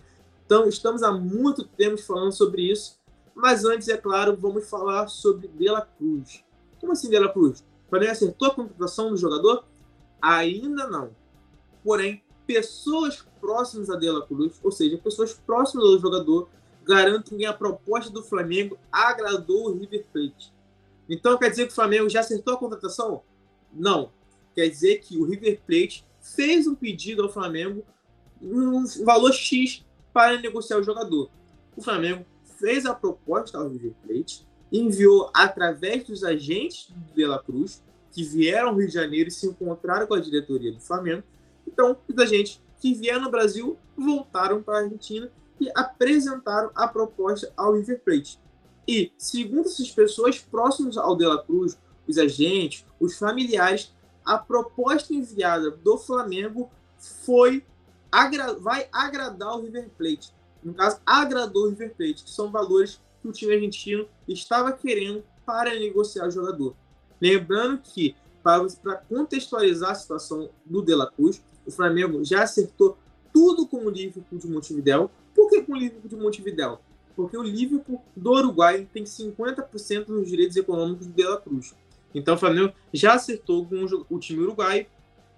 Então, 0.47 0.67
estamos 0.67 1.03
há 1.03 1.13
muito 1.13 1.65
tempo 1.65 1.99
falando 1.99 2.33
sobre 2.33 2.71
isso. 2.71 2.99
Mas 3.35 3.65
antes, 3.65 3.89
é 3.89 3.97
claro, 3.97 4.37
vamos 4.37 4.69
falar 4.69 5.09
sobre 5.09 5.47
Dela 5.49 5.87
Cruz. 5.99 6.43
Como 6.81 6.93
assim 6.93 7.11
Dela 7.11 7.31
Cruz? 7.31 7.61
O 7.87 7.91
Flamengo 7.91 8.13
acertou 8.13 8.49
a 8.49 8.55
contratação 8.55 9.11
do 9.11 9.17
jogador? 9.17 9.65
Ainda 10.21 10.89
não. 10.89 11.11
Porém, 11.89 12.23
pessoas 12.47 13.27
próximas 13.41 13.89
a 13.89 13.97
Dela 13.97 14.27
Cruz, 14.27 14.61
ou 14.63 14.71
seja, 14.71 14.99
pessoas 14.99 15.33
próximas 15.33 15.87
do 15.87 15.99
jogador, 15.99 16.51
garanto 16.85 17.35
que 17.35 17.47
a 17.47 17.53
proposta 17.55 18.13
do 18.13 18.23
Flamengo 18.23 18.79
agradou 18.93 19.71
o 19.71 19.73
River 19.73 20.05
Plate. 20.13 20.53
Então 21.09 21.39
quer 21.39 21.49
dizer 21.49 21.65
que 21.65 21.73
o 21.73 21.75
Flamengo 21.75 22.07
já 22.11 22.21
acertou 22.21 22.53
a 22.53 22.59
contratação? 22.59 23.23
Não. 23.73 24.13
Quer 24.55 24.69
dizer 24.69 24.99
que 24.99 25.17
o 25.17 25.25
River 25.25 25.63
Plate 25.67 26.05
fez 26.21 26.67
um 26.67 26.75
pedido 26.75 27.23
ao 27.23 27.33
Flamengo 27.33 27.83
um 28.43 28.85
valor 29.03 29.33
X 29.33 29.83
para 30.13 30.39
negociar 30.39 30.77
o 30.77 30.83
jogador. 30.83 31.31
O 31.75 31.81
Flamengo 31.81 32.23
fez 32.59 32.85
a 32.85 32.93
proposta 32.93 33.57
ao 33.57 33.67
River 33.67 33.95
Plate, 34.07 34.47
enviou 34.71 35.31
através 35.33 36.05
dos 36.05 36.23
agentes 36.23 36.91
do 36.91 37.15
De 37.15 37.25
La 37.25 37.39
Cruz, 37.39 37.83
que 38.13 38.23
vieram 38.23 38.69
ao 38.69 38.77
Rio 38.77 38.89
de 38.89 38.93
Janeiro 38.93 39.29
e 39.31 39.33
se 39.33 39.47
encontraram 39.47 40.07
com 40.07 40.13
a 40.13 40.21
diretoria 40.21 40.71
do 40.71 40.81
Flamengo. 40.81 41.25
Então, 41.69 41.99
os 42.09 42.19
agentes 42.19 42.61
que 42.81 42.95
vieram 42.95 43.23
no 43.23 43.31
Brasil 43.31 43.77
voltaram 43.97 44.63
para 44.63 44.79
a 44.79 44.83
Argentina 44.83 45.31
e 45.61 45.71
apresentaram 45.75 46.71
a 46.75 46.89
proposta 46.89 47.53
ao 47.57 47.75
River 47.75 48.01
Plate. 48.01 48.39
E, 48.87 49.13
segundo 49.19 49.67
essas 49.67 49.91
pessoas 49.91 50.39
próximas 50.39 50.97
ao 50.97 51.15
De 51.15 51.27
La 51.27 51.43
Cruz, 51.43 51.79
os 52.07 52.17
agentes, 52.17 52.87
os 52.99 53.19
familiares, 53.19 53.93
a 54.25 54.39
proposta 54.39 55.13
enviada 55.13 55.71
do 55.71 55.99
Flamengo 55.99 56.71
foi 57.25 57.65
vai 58.61 58.89
agradar 58.91 59.55
o 59.55 59.61
River 59.61 59.91
Plate. 59.99 60.33
no 60.63 60.73
caso, 60.73 60.99
agradou 61.05 61.67
o 61.67 61.69
River 61.69 61.95
Plate, 61.95 62.25
que 62.25 62.31
são 62.31 62.51
valores 62.51 62.99
que 63.21 63.29
o 63.29 63.33
time 63.33 63.55
argentino 63.55 64.09
estava 64.27 64.73
querendo 64.73 65.23
para 65.45 65.75
negociar 65.75 66.27
o 66.27 66.31
jogador. 66.31 66.75
Lembrando 67.21 67.79
que, 67.83 68.17
para 68.43 68.97
contextualizar 69.09 69.91
a 69.91 69.95
situação 69.95 70.49
do 70.65 70.81
De 70.81 70.95
La 70.95 71.11
Cruz, 71.11 71.43
o 71.69 71.71
Flamengo 71.71 72.25
já 72.25 72.43
acertou 72.43 72.97
tudo 73.33 73.67
com 73.67 73.85
o 73.85 73.91
Liverpool 73.91 74.39
de 74.39 74.49
Montevideo. 74.49 75.11
Por 75.35 75.51
que 75.51 75.63
com 75.63 75.73
o 75.73 75.77
Liverpool 75.77 76.09
de 76.09 76.17
Montevideo? 76.17 76.79
Porque 77.15 77.37
o 77.37 77.43
Liverpool 77.43 78.03
do 78.17 78.33
Uruguai 78.33 78.89
tem 78.93 79.05
50% 79.05 80.07
dos 80.07 80.29
direitos 80.29 80.57
econômicos 80.57 81.07
do 81.07 81.13
De 81.13 81.25
La 81.25 81.37
Cruz. 81.37 81.75
Então 82.15 82.35
o 82.35 82.39
Flamengo 82.39 82.73
já 82.93 83.15
acertou 83.15 83.67
com 83.67 83.85
o 84.09 84.19
time 84.19 84.43
uruguaio 84.43 84.87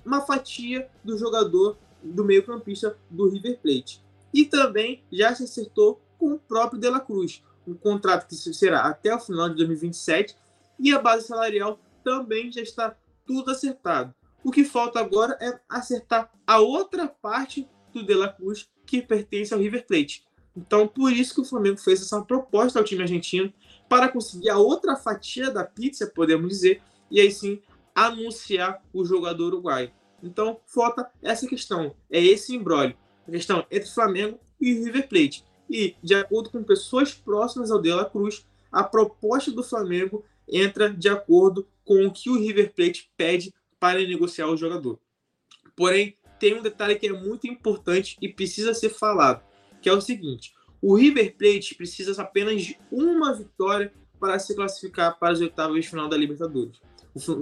uma 0.06 0.20
fatia 0.20 0.88
do 1.02 1.18
jogador 1.18 1.76
do 2.02 2.24
meio-campista 2.24 2.96
do 3.10 3.28
River 3.28 3.58
Plate. 3.58 4.00
E 4.32 4.44
também 4.44 5.02
já 5.10 5.34
se 5.34 5.42
acertou 5.42 6.00
com 6.16 6.34
o 6.34 6.38
próprio 6.38 6.80
De 6.80 6.88
La 6.88 7.00
Cruz, 7.00 7.42
um 7.66 7.74
contrato 7.74 8.28
que 8.28 8.36
será 8.36 8.82
até 8.82 9.12
o 9.14 9.18
final 9.18 9.48
de 9.48 9.56
2027 9.56 10.36
e 10.78 10.92
a 10.92 10.98
base 11.00 11.26
salarial 11.26 11.80
também 12.04 12.52
já 12.52 12.62
está 12.62 12.94
tudo 13.26 13.50
acertado. 13.50 14.14
O 14.42 14.50
que 14.50 14.64
falta 14.64 14.98
agora 14.98 15.36
é 15.40 15.60
acertar 15.68 16.30
a 16.46 16.58
outra 16.58 17.06
parte 17.06 17.68
do 17.92 18.04
De 18.04 18.14
La 18.14 18.28
Cruz 18.28 18.68
que 18.86 19.02
pertence 19.02 19.52
ao 19.52 19.60
River 19.60 19.86
Plate. 19.86 20.24
Então, 20.56 20.88
por 20.88 21.12
isso 21.12 21.34
que 21.34 21.40
o 21.40 21.44
Flamengo 21.44 21.78
fez 21.78 22.00
essa 22.02 22.20
proposta 22.22 22.78
ao 22.78 22.84
time 22.84 23.02
argentino 23.02 23.52
para 23.88 24.08
conseguir 24.08 24.50
a 24.50 24.58
outra 24.58 24.96
fatia 24.96 25.50
da 25.50 25.64
pizza, 25.64 26.06
podemos 26.06 26.48
dizer, 26.48 26.82
e 27.10 27.20
aí 27.20 27.30
sim 27.30 27.60
anunciar 27.94 28.82
o 28.92 29.04
jogador 29.04 29.48
uruguaio. 29.48 29.92
Então, 30.22 30.60
falta 30.66 31.10
essa 31.22 31.46
questão, 31.46 31.94
é 32.10 32.22
esse 32.22 32.54
embrólio, 32.54 32.96
a 33.26 33.30
questão 33.30 33.64
entre 33.70 33.90
Flamengo 33.90 34.38
e 34.60 34.72
River 34.72 35.08
Plate. 35.08 35.44
E, 35.68 35.94
de 36.02 36.14
acordo 36.14 36.50
com 36.50 36.62
pessoas 36.62 37.14
próximas 37.14 37.70
ao 37.70 37.80
De 37.80 37.92
La 37.92 38.04
Cruz, 38.04 38.44
a 38.72 38.82
proposta 38.82 39.50
do 39.50 39.62
Flamengo 39.62 40.24
entra 40.48 40.90
de 40.90 41.08
acordo 41.08 41.66
com 41.84 42.06
o 42.06 42.12
que 42.12 42.28
o 42.28 42.38
River 42.38 42.72
Plate 42.74 43.10
pede 43.16 43.54
para 43.80 43.98
negociar 44.06 44.46
o 44.48 44.56
jogador. 44.56 45.00
Porém, 45.74 46.16
tem 46.38 46.54
um 46.54 46.62
detalhe 46.62 46.96
que 46.96 47.08
é 47.08 47.12
muito 47.12 47.46
importante 47.46 48.16
e 48.20 48.28
precisa 48.28 48.74
ser 48.74 48.90
falado, 48.90 49.42
que 49.80 49.88
é 49.88 49.92
o 49.92 50.00
seguinte: 50.00 50.54
o 50.80 50.94
River 50.94 51.34
Plate 51.36 51.74
precisa 51.74 52.20
apenas 52.20 52.62
de 52.62 52.78
uma 52.92 53.34
vitória 53.34 53.92
para 54.20 54.38
se 54.38 54.54
classificar 54.54 55.18
para 55.18 55.32
as 55.32 55.40
oitavas 55.40 55.82
de 55.82 55.88
final 55.88 56.08
da 56.08 56.16
Libertadores. 56.16 56.80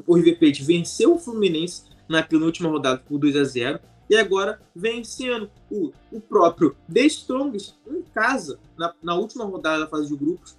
O 0.07 0.14
River 0.14 0.38
Plate 0.38 0.62
venceu 0.62 1.14
o 1.14 1.18
Fluminense 1.18 1.85
na 2.09 2.22
penúltima 2.22 2.70
rodada 2.70 3.03
por 3.07 3.18
2 3.18 3.37
a 3.37 3.44
0 3.44 3.81
e 4.09 4.16
agora 4.16 4.61
vencendo 4.74 5.51
o, 5.70 5.92
o 6.11 6.20
próprio 6.20 6.74
The 6.92 7.03
Strongest 7.03 7.74
em 7.87 8.03
casa 8.03 8.59
na, 8.77 8.94
na 9.03 9.14
última 9.14 9.44
rodada 9.44 9.81
da 9.81 9.87
fase 9.87 10.09
de 10.09 10.16
grupos. 10.16 10.57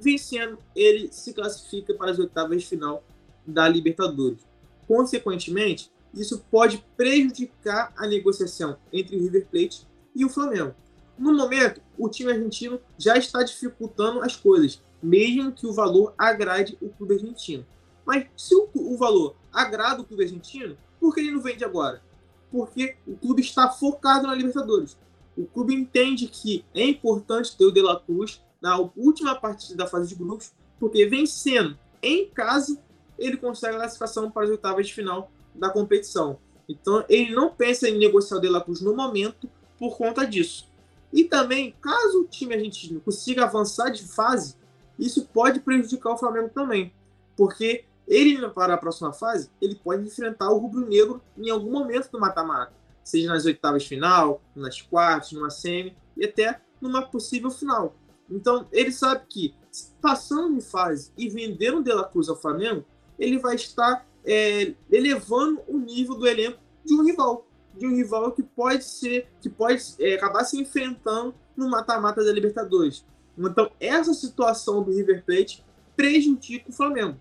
Vencendo, 0.00 0.58
ele 0.74 1.08
se 1.12 1.34
classifica 1.34 1.92
para 1.94 2.10
as 2.10 2.18
oitavas 2.18 2.62
de 2.62 2.66
final 2.66 3.04
da 3.46 3.68
Libertadores. 3.68 4.46
Consequentemente, 4.86 5.90
isso 6.14 6.44
pode 6.50 6.84
prejudicar 6.96 7.92
a 7.96 8.06
negociação 8.06 8.78
entre 8.92 9.16
o 9.16 9.20
River 9.20 9.46
Plate 9.46 9.86
e 10.14 10.24
o 10.24 10.28
Flamengo. 10.28 10.74
No 11.18 11.34
momento, 11.34 11.80
o 11.98 12.08
time 12.08 12.32
argentino 12.32 12.80
já 12.98 13.16
está 13.16 13.42
dificultando 13.42 14.20
as 14.20 14.36
coisas, 14.36 14.82
mesmo 15.02 15.52
que 15.52 15.66
o 15.66 15.72
valor 15.72 16.14
agrade 16.16 16.76
o 16.80 16.88
clube 16.90 17.14
argentino. 17.14 17.66
Mas 18.04 18.26
se 18.36 18.54
o, 18.54 18.68
o 18.74 18.96
valor 18.96 19.36
agrada 19.52 20.02
o 20.02 20.04
clube 20.04 20.24
argentino, 20.24 20.76
por 21.00 21.14
que 21.14 21.20
ele 21.20 21.32
não 21.32 21.40
vende 21.40 21.64
agora? 21.64 22.02
Porque 22.50 22.96
o 23.06 23.16
clube 23.16 23.42
está 23.42 23.68
focado 23.70 24.26
na 24.26 24.34
Libertadores. 24.34 24.96
O 25.36 25.44
clube 25.44 25.74
entende 25.74 26.28
que 26.28 26.64
é 26.74 26.84
importante 26.84 27.56
ter 27.56 27.64
o 27.64 27.72
De 27.72 27.82
La 27.82 27.98
Cruz 27.98 28.42
na 28.60 28.78
última 28.96 29.34
partida 29.34 29.76
da 29.76 29.86
fase 29.86 30.08
de 30.08 30.14
grupos, 30.14 30.52
porque 30.78 31.06
vencendo 31.06 31.78
em 32.02 32.28
casa, 32.28 32.78
ele 33.18 33.36
consegue 33.36 33.74
a 33.74 33.78
classificação 33.78 34.30
para 34.30 34.44
as 34.44 34.50
oitavas 34.50 34.86
de 34.86 34.94
final 34.94 35.30
da 35.54 35.70
competição. 35.70 36.38
Então, 36.68 37.04
ele 37.08 37.32
não 37.32 37.50
pensa 37.50 37.88
em 37.88 37.98
negociar 37.98 38.38
o 38.38 38.40
De 38.40 38.48
La 38.48 38.60
Cruz 38.60 38.80
no 38.80 38.94
momento 38.94 39.48
por 39.78 39.96
conta 39.96 40.26
disso. 40.26 40.68
E 41.12 41.24
também, 41.24 41.74
caso 41.80 42.22
o 42.22 42.24
time 42.26 42.54
argentino 42.54 43.00
consiga 43.00 43.44
avançar 43.44 43.90
de 43.90 44.06
fase, 44.06 44.56
isso 44.98 45.26
pode 45.26 45.60
prejudicar 45.60 46.12
o 46.12 46.18
Flamengo 46.18 46.50
também. 46.52 46.92
Porque 47.36 47.84
ele, 48.06 48.48
para 48.50 48.74
a 48.74 48.78
próxima 48.78 49.12
fase, 49.12 49.50
ele 49.60 49.74
pode 49.76 50.06
enfrentar 50.06 50.50
o 50.50 50.58
rubro-negro 50.58 51.22
em 51.36 51.50
algum 51.50 51.70
momento 51.70 52.10
do 52.10 52.20
mata-mata. 52.20 52.72
Seja 53.04 53.28
nas 53.28 53.44
oitavas 53.44 53.82
de 53.82 53.88
final, 53.88 54.40
nas 54.54 54.80
quartas, 54.82 55.32
numa 55.32 55.50
semi 55.50 55.96
e 56.16 56.24
até 56.24 56.60
numa 56.80 57.02
possível 57.02 57.50
final. 57.50 57.94
Então, 58.28 58.66
ele 58.72 58.90
sabe 58.90 59.24
que, 59.28 59.54
passando 60.00 60.56
de 60.56 60.60
fase 60.60 61.12
e 61.16 61.28
vendendo 61.28 61.82
De 61.82 61.92
La 61.92 62.04
Cruz 62.04 62.28
ao 62.28 62.36
Flamengo, 62.36 62.84
ele 63.18 63.38
vai 63.38 63.54
estar 63.54 64.06
é, 64.24 64.74
elevando 64.90 65.60
o 65.68 65.78
nível 65.78 66.16
do 66.16 66.26
elenco 66.26 66.58
de 66.84 66.94
um 66.94 67.04
rival 67.04 67.46
de 67.76 67.86
um 67.86 67.94
rival 67.94 68.32
que 68.32 68.42
pode 68.42 68.84
ser, 68.84 69.28
que 69.40 69.48
pode 69.48 69.82
é, 70.00 70.14
acabar 70.14 70.44
se 70.44 70.58
enfrentando 70.58 71.34
no 71.56 71.68
mata-mata 71.68 72.24
da 72.24 72.32
Libertadores. 72.32 73.04
Então, 73.38 73.70
essa 73.78 74.14
situação 74.14 74.82
do 74.82 74.92
River 74.92 75.22
Plate 75.24 75.64
prejudica 75.94 76.70
o 76.70 76.72
Flamengo. 76.72 77.16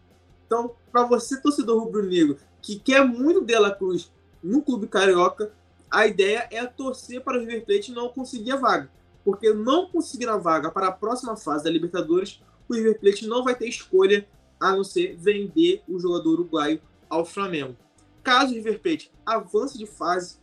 Então, 0.45 0.71
para 0.91 1.03
você, 1.03 1.41
torcedor 1.41 1.83
rubro-negro, 1.83 2.37
que 2.61 2.79
quer 2.79 3.05
muito 3.05 3.41
Dela 3.41 3.71
Cruz 3.71 4.11
no 4.41 4.61
clube 4.61 4.87
carioca, 4.87 5.51
a 5.91 6.07
ideia 6.07 6.47
é 6.51 6.65
torcer 6.65 7.21
para 7.21 7.37
o 7.37 7.39
River 7.41 7.65
Plate 7.65 7.91
não 7.91 8.09
conseguir 8.09 8.51
a 8.51 8.57
vaga. 8.57 8.89
Porque 9.23 9.51
não 9.53 9.87
conseguir 9.87 10.29
a 10.29 10.37
vaga 10.37 10.69
para 10.71 10.87
a 10.87 10.91
próxima 10.91 11.35
fase 11.35 11.63
da 11.63 11.69
Libertadores, 11.69 12.41
o 12.69 12.73
River 12.73 12.99
Plate 12.99 13.27
não 13.27 13.43
vai 13.43 13.55
ter 13.55 13.67
escolha 13.67 14.27
a 14.59 14.71
não 14.71 14.83
ser 14.83 15.15
vender 15.15 15.83
o 15.87 15.99
jogador 15.99 16.33
uruguaio 16.33 16.81
ao 17.09 17.25
Flamengo. 17.25 17.75
Caso 18.23 18.51
o 18.51 18.55
River 18.55 18.79
Plate 18.79 19.11
avance 19.25 19.77
de 19.77 19.85
fase, 19.85 20.37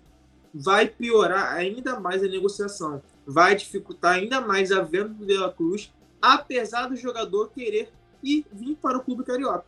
vai 0.52 0.86
piorar 0.86 1.54
ainda 1.54 1.98
mais 1.98 2.22
a 2.22 2.28
negociação, 2.28 3.02
vai 3.26 3.56
dificultar 3.56 4.14
ainda 4.14 4.40
mais 4.40 4.70
a 4.70 4.82
venda 4.82 5.08
do 5.10 5.24
De 5.24 5.36
La 5.36 5.52
Cruz, 5.52 5.92
apesar 6.20 6.88
do 6.88 6.96
jogador 6.96 7.50
querer 7.50 7.90
ir 8.22 8.44
vir 8.52 8.76
para 8.76 8.98
o 8.98 9.02
clube 9.02 9.24
carioca. 9.24 9.64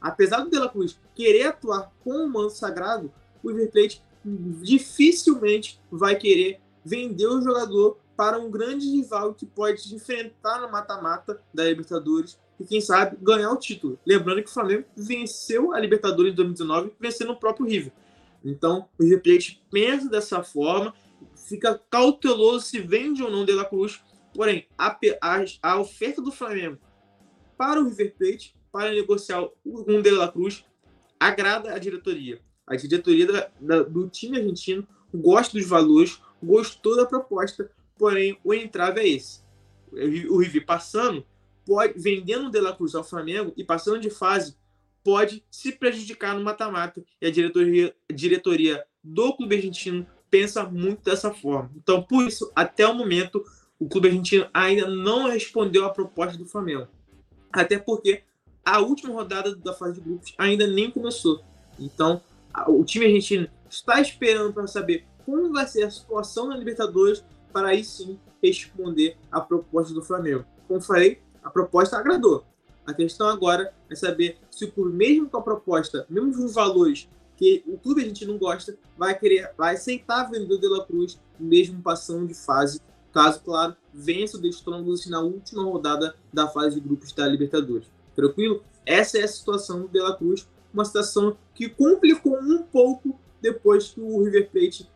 Apesar 0.00 0.40
do 0.40 0.50
De 0.50 0.58
La 0.58 0.68
Cruz 0.68 0.98
querer 1.14 1.46
atuar 1.46 1.92
com 2.04 2.24
o 2.24 2.28
manto 2.28 2.50
sagrado, 2.50 3.12
o 3.42 3.48
River 3.48 3.70
Plate 3.70 4.02
dificilmente 4.24 5.80
vai 5.90 6.16
querer 6.16 6.60
vender 6.84 7.26
o 7.26 7.40
jogador 7.40 7.98
para 8.16 8.38
um 8.38 8.50
grande 8.50 8.88
rival 8.88 9.34
que 9.34 9.44
pode 9.44 9.94
enfrentar 9.94 10.60
no 10.60 10.70
mata-mata 10.70 11.40
da 11.52 11.64
Libertadores 11.64 12.38
e, 12.58 12.64
quem 12.64 12.80
sabe, 12.80 13.16
ganhar 13.20 13.50
o 13.50 13.58
título. 13.58 13.98
Lembrando 14.06 14.42
que 14.42 14.48
o 14.48 14.52
Flamengo 14.52 14.84
venceu 14.96 15.72
a 15.72 15.80
Libertadores 15.80 16.32
de 16.32 16.36
2019 16.36 16.92
vencendo 16.98 17.32
o 17.32 17.36
próprio 17.36 17.66
River. 17.66 17.92
Então, 18.44 18.88
o 18.98 19.02
River 19.02 19.22
Plate 19.22 19.62
pensa 19.70 20.08
dessa 20.08 20.42
forma, 20.42 20.94
fica 21.34 21.80
cauteloso 21.90 22.64
se 22.66 22.80
vende 22.80 23.22
ou 23.22 23.30
não 23.30 23.44
De 23.44 23.52
La 23.52 23.64
Cruz. 23.64 24.00
Porém, 24.34 24.66
a, 24.76 24.98
a, 25.20 25.44
a 25.62 25.80
oferta 25.80 26.20
do 26.22 26.32
Flamengo 26.32 26.78
para 27.56 27.80
o 27.80 27.84
River 27.84 28.14
Plate, 28.16 28.54
para 28.70 28.92
negociar 28.92 29.46
um 29.64 30.02
De 30.02 30.10
La 30.10 30.30
Cruz, 30.30 30.64
agrada 31.18 31.72
a 31.72 31.78
diretoria. 31.78 32.40
A 32.66 32.76
diretoria 32.76 33.26
da, 33.26 33.50
da, 33.60 33.82
do 33.82 34.08
time 34.08 34.38
argentino 34.38 34.86
gosta 35.14 35.56
dos 35.56 35.66
valores, 35.66 36.20
gostou 36.42 36.96
da 36.96 37.06
proposta, 37.06 37.70
porém 37.96 38.38
o 38.44 38.52
entrave 38.52 39.00
é 39.00 39.08
esse. 39.08 39.40
O 40.28 40.38
River 40.38 40.66
passando, 40.66 41.24
pode, 41.66 41.98
vendendo 41.98 42.46
o 42.46 42.50
De 42.50 42.60
La 42.60 42.72
Cruz 42.72 42.94
ao 42.94 43.04
Flamengo 43.04 43.52
e 43.56 43.64
passando 43.64 44.00
de 44.00 44.08
fase, 44.08 44.56
pode 45.04 45.44
se 45.50 45.72
prejudicar 45.72 46.34
no 46.34 46.44
mata-mata. 46.44 47.04
E 47.20 47.26
a 47.26 47.30
diretoria, 47.30 47.94
a 48.10 48.12
diretoria 48.14 48.84
do 49.02 49.36
clube 49.36 49.56
argentino 49.56 50.06
pensa 50.30 50.64
muito 50.64 51.02
dessa 51.02 51.32
forma. 51.32 51.70
Então, 51.76 52.02
por 52.02 52.26
isso, 52.26 52.50
até 52.54 52.86
o 52.86 52.94
momento, 52.94 53.44
o 53.78 53.88
clube 53.88 54.08
argentino 54.08 54.48
ainda 54.54 54.88
não 54.88 55.28
respondeu 55.28 55.84
à 55.84 55.90
proposta 55.90 56.38
do 56.38 56.46
Flamengo. 56.46 56.88
Até 57.52 57.78
porque 57.78 58.22
a 58.64 58.80
última 58.80 59.12
rodada 59.12 59.54
da 59.54 59.72
fase 59.72 59.94
de 59.94 60.00
grupos 60.00 60.34
ainda 60.36 60.66
nem 60.66 60.90
começou. 60.90 61.42
Então, 61.78 62.20
o 62.66 62.84
time 62.84 63.06
argentino 63.06 63.48
está 63.68 64.00
esperando 64.00 64.52
para 64.52 64.66
saber 64.66 65.04
como 65.24 65.52
vai 65.52 65.66
ser 65.66 65.84
a 65.84 65.90
situação 65.90 66.48
na 66.48 66.56
Libertadores 66.56 67.24
para 67.52 67.68
aí 67.68 67.84
sim 67.84 68.18
responder 68.42 69.16
à 69.30 69.40
proposta 69.40 69.94
do 69.94 70.02
Flamengo. 70.02 70.44
Como 70.66 70.80
falei, 70.80 71.20
a 71.46 71.50
proposta 71.50 71.96
agradou. 71.96 72.44
A 72.84 72.92
questão 72.92 73.28
agora 73.28 73.72
é 73.88 73.94
saber 73.94 74.36
se 74.50 74.66
clube, 74.66 74.96
mesmo 74.96 75.28
com 75.30 75.36
a 75.36 75.42
proposta, 75.42 76.04
mesmo 76.10 76.34
com 76.34 76.44
os 76.44 76.54
valores 76.54 77.08
que 77.36 77.62
o 77.66 77.78
clube 77.78 78.02
a 78.02 78.04
gente 78.04 78.26
não 78.26 78.36
gosta, 78.36 78.76
vai 78.98 79.16
querer, 79.16 79.52
vai 79.56 79.74
aceitar 79.74 80.28
vender 80.28 80.54
o 80.54 80.58
De 80.58 80.66
La 80.66 80.84
Cruz, 80.84 81.20
mesmo 81.38 81.80
passando 81.82 82.26
de 82.26 82.34
fase, 82.34 82.80
caso, 83.12 83.40
claro, 83.44 83.76
vença 83.94 84.36
o 84.36 84.40
The 84.40 84.48
Strongest 84.48 85.08
na 85.08 85.20
última 85.20 85.62
rodada 85.62 86.16
da 86.32 86.48
fase 86.48 86.80
de 86.80 86.80
grupos 86.80 87.12
da 87.12 87.28
Libertadores. 87.28 87.86
Tranquilo? 88.16 88.64
Essa 88.84 89.18
é 89.18 89.22
a 89.22 89.28
situação 89.28 89.82
do 89.82 89.88
De 89.88 90.00
La 90.00 90.16
Cruz, 90.16 90.48
uma 90.72 90.84
situação 90.84 91.36
que 91.54 91.68
complicou 91.68 92.38
um 92.40 92.62
pouco 92.62 93.20
depois 93.40 93.90
que 93.90 94.00
o 94.00 94.24
River 94.24 94.50
Plate 94.50 94.88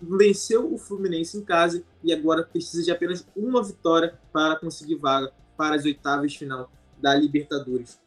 venceu 0.00 0.72
o 0.72 0.78
Fluminense 0.78 1.36
em 1.36 1.42
casa 1.42 1.84
e 2.02 2.12
agora 2.12 2.42
precisa 2.42 2.82
de 2.82 2.90
apenas 2.90 3.26
uma 3.36 3.62
vitória 3.62 4.18
para 4.32 4.56
conseguir 4.56 4.96
vaga 4.96 5.32
para 5.60 5.76
as 5.76 5.84
oitavas 5.84 6.34
final 6.34 6.72
da 6.96 7.14
Libertadores. 7.14 8.00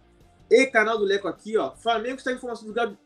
E 0.49 0.65
canal 0.65 0.97
do 0.97 1.05
Leco 1.05 1.27
aqui, 1.27 1.55
ó. 1.55 1.75
Flamengo 1.75 2.15
está 2.15 2.31
em 2.31 2.35
informação 2.35 2.67
do 2.67 2.73
Gabi... 2.73 2.97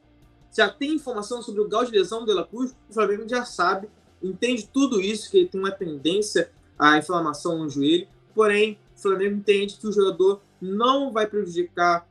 já 0.55 0.69
tem 0.69 0.93
informação 0.93 1.41
sobre 1.41 1.59
o 1.59 1.67
grau 1.67 1.83
de 1.83 1.91
lesão 1.91 2.23
do 2.23 2.47
Cruz. 2.47 2.73
O 2.89 2.93
Flamengo 2.93 3.27
já 3.27 3.43
sabe, 3.43 3.89
entende 4.23 4.65
tudo 4.71 5.01
isso 5.01 5.29
que 5.29 5.39
ele 5.39 5.49
tem 5.49 5.59
uma 5.59 5.71
tendência 5.71 6.49
à 6.79 6.97
inflamação 6.97 7.57
no 7.57 7.69
joelho. 7.69 8.07
Porém, 8.33 8.79
o 8.95 9.01
Flamengo 9.01 9.35
entende 9.35 9.75
que 9.75 9.85
o 9.85 9.91
jogador 9.91 10.41
não 10.61 11.11
vai 11.11 11.27
prejudicar, 11.27 12.07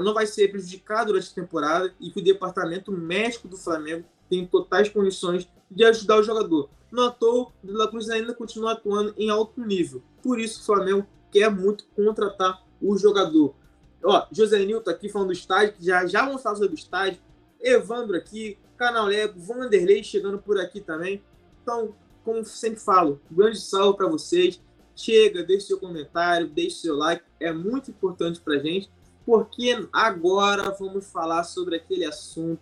não 0.00 0.14
vai 0.14 0.28
ser 0.28 0.52
prejudicado 0.52 1.08
durante 1.08 1.32
a 1.32 1.34
temporada 1.34 1.92
e 1.98 2.08
que 2.12 2.20
o 2.20 2.24
departamento 2.24 2.92
médico 2.92 3.48
do 3.48 3.56
Flamengo 3.56 4.04
tem 4.30 4.46
totais 4.46 4.88
condições 4.88 5.48
de 5.68 5.84
ajudar 5.84 6.20
o 6.20 6.22
jogador. 6.22 6.70
Toa, 7.18 7.48
o 7.64 7.66
De 7.66 7.72
La 7.72 7.88
Cruz 7.88 8.08
ainda 8.10 8.32
continua 8.32 8.74
atuando 8.74 9.12
em 9.18 9.28
alto 9.28 9.60
nível. 9.60 10.00
Por 10.22 10.38
isso, 10.38 10.60
o 10.60 10.64
Flamengo 10.64 11.04
quer 11.34 11.50
muito 11.50 11.84
contratar 11.96 12.64
o 12.80 12.96
jogador. 12.96 13.56
Ó, 14.04 14.24
José 14.30 14.64
Nilton 14.64 14.88
aqui 14.88 15.08
falando 15.08 15.28
do 15.28 15.32
estádio, 15.32 15.74
já, 15.80 16.06
já 16.06 16.24
vamos 16.24 16.40
falar 16.40 16.54
sobre 16.54 16.74
o 16.74 16.78
estádio. 16.78 17.20
Evandro 17.60 18.16
aqui, 18.16 18.56
Canal 18.76 19.06
Lego, 19.06 19.40
Vanderlei 19.40 20.04
chegando 20.04 20.38
por 20.38 20.60
aqui 20.60 20.80
também. 20.80 21.20
Então, 21.60 21.92
como 22.22 22.44
sempre 22.44 22.78
falo, 22.78 23.20
grande 23.28 23.58
salve 23.58 23.96
para 23.96 24.06
vocês. 24.06 24.62
Chega, 24.94 25.42
deixe 25.42 25.66
seu 25.66 25.80
comentário, 25.80 26.46
deixe 26.46 26.76
seu 26.76 26.94
like, 26.94 27.24
é 27.40 27.52
muito 27.52 27.90
importante 27.90 28.40
para 28.40 28.60
gente, 28.60 28.88
porque 29.26 29.76
agora 29.92 30.70
vamos 30.78 31.04
falar 31.10 31.42
sobre 31.42 31.74
aquele 31.74 32.04
assunto 32.04 32.60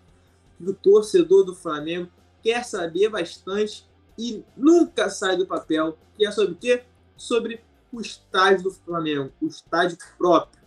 que 0.56 0.64
o 0.64 0.72
torcedor 0.72 1.44
do 1.44 1.54
Flamengo 1.54 2.08
quer 2.42 2.64
saber 2.64 3.10
bastante 3.10 3.86
e 4.16 4.42
nunca 4.56 5.10
sai 5.10 5.36
do 5.36 5.46
papel, 5.46 5.98
que 6.16 6.24
é 6.24 6.30
sobre 6.30 6.52
o 6.52 6.56
quê? 6.56 6.84
Sobre 7.18 7.60
o 7.92 8.00
estádio 8.00 8.64
do 8.64 8.70
Flamengo, 8.70 9.32
o 9.40 9.46
estádio 9.46 9.98
próprio. 10.16 10.62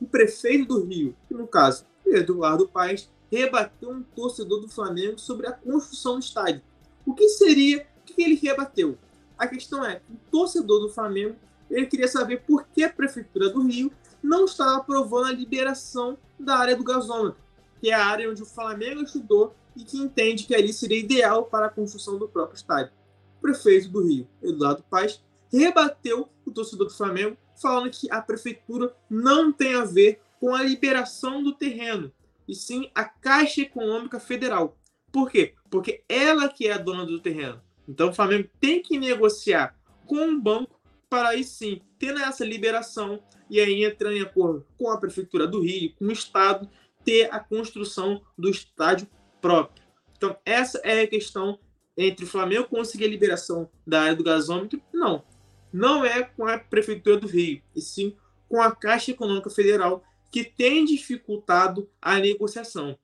O 0.00 0.06
prefeito 0.06 0.66
do 0.66 0.84
Rio, 0.84 1.14
que 1.28 1.34
no 1.34 1.46
caso 1.46 1.84
Eduardo 2.06 2.66
Paes, 2.66 3.10
rebateu 3.30 3.90
um 3.90 4.02
torcedor 4.02 4.60
do 4.60 4.68
Flamengo 4.68 5.18
sobre 5.18 5.46
a 5.46 5.52
construção 5.52 6.14
do 6.14 6.20
estádio. 6.20 6.62
O 7.06 7.14
que 7.14 7.28
seria 7.28 7.86
o 7.98 8.04
que 8.04 8.22
ele 8.22 8.34
rebateu? 8.34 8.98
A 9.38 9.46
questão 9.46 9.84
é 9.84 10.00
o 10.10 10.16
torcedor 10.30 10.80
do 10.80 10.88
Flamengo 10.88 11.36
ele 11.70 11.86
queria 11.86 12.08
saber 12.08 12.42
por 12.42 12.66
que 12.66 12.82
a 12.82 12.92
prefeitura 12.92 13.48
do 13.48 13.62
Rio 13.62 13.92
não 14.22 14.44
estava 14.44 14.78
aprovando 14.78 15.26
a 15.26 15.32
liberação 15.32 16.18
da 16.38 16.56
área 16.56 16.76
do 16.76 16.82
gasômetro, 16.82 17.40
que 17.80 17.90
é 17.90 17.94
a 17.94 18.04
área 18.04 18.28
onde 18.28 18.42
o 18.42 18.46
Flamengo 18.46 19.02
estudou 19.02 19.54
e 19.76 19.84
que 19.84 19.98
entende 19.98 20.44
que 20.44 20.54
ali 20.54 20.72
seria 20.72 20.98
ideal 20.98 21.44
para 21.44 21.66
a 21.66 21.70
construção 21.70 22.18
do 22.18 22.28
próprio 22.28 22.56
estádio. 22.56 22.92
O 23.38 23.40
prefeito 23.40 23.88
do 23.88 24.02
Rio, 24.02 24.26
Eduardo 24.42 24.84
Paes, 24.90 25.22
rebateu 25.52 26.28
o 26.44 26.50
torcedor 26.50 26.86
do 26.86 26.94
Flamengo, 26.94 27.36
falando 27.60 27.90
que 27.90 28.10
a 28.10 28.20
prefeitura 28.20 28.94
não 29.08 29.52
tem 29.52 29.74
a 29.74 29.84
ver 29.84 30.20
com 30.38 30.54
a 30.54 30.62
liberação 30.62 31.42
do 31.42 31.52
terreno, 31.52 32.12
e 32.48 32.54
sim 32.54 32.90
a 32.94 33.04
Caixa 33.04 33.60
Econômica 33.60 34.18
Federal. 34.18 34.78
Por 35.12 35.30
quê? 35.30 35.54
Porque 35.70 36.02
ela 36.08 36.48
que 36.48 36.66
é 36.66 36.72
a 36.72 36.78
dona 36.78 37.04
do 37.04 37.20
terreno. 37.20 37.60
Então 37.86 38.08
o 38.08 38.14
Flamengo 38.14 38.48
tem 38.60 38.80
que 38.80 38.98
negociar 38.98 39.78
com 40.06 40.28
o 40.28 40.40
banco 40.40 40.80
para 41.08 41.30
aí 41.30 41.44
sim 41.44 41.82
ter 41.98 42.16
essa 42.16 42.44
liberação 42.44 43.20
e 43.50 43.60
aí 43.60 43.84
entrar 43.84 44.12
em 44.12 44.22
acordo 44.22 44.64
com 44.78 44.90
a 44.90 44.98
prefeitura 44.98 45.46
do 45.46 45.60
Rio, 45.60 45.92
com 45.96 46.06
o 46.06 46.12
estado, 46.12 46.68
ter 47.04 47.28
a 47.32 47.40
construção 47.40 48.22
do 48.38 48.48
estádio 48.48 49.08
próprio. 49.40 49.84
Então 50.16 50.36
essa 50.44 50.78
é 50.84 51.02
a 51.02 51.06
questão 51.06 51.58
entre 51.96 52.24
o 52.24 52.28
Flamengo 52.28 52.68
conseguir 52.68 53.04
a 53.04 53.08
liberação 53.08 53.68
da 53.86 54.02
área 54.02 54.16
do 54.16 54.24
gasômetro, 54.24 54.80
não 54.92 55.24
não 55.72 56.04
é 56.04 56.22
com 56.22 56.46
a 56.46 56.58
Prefeitura 56.58 57.16
do 57.18 57.26
Rio, 57.26 57.62
e 57.74 57.80
sim 57.80 58.16
com 58.48 58.60
a 58.60 58.74
Caixa 58.74 59.12
Econômica 59.12 59.48
Federal, 59.48 60.02
que 60.30 60.44
tem 60.44 60.84
dificultado 60.84 61.88
a 62.00 62.18
negociação. 62.18 62.98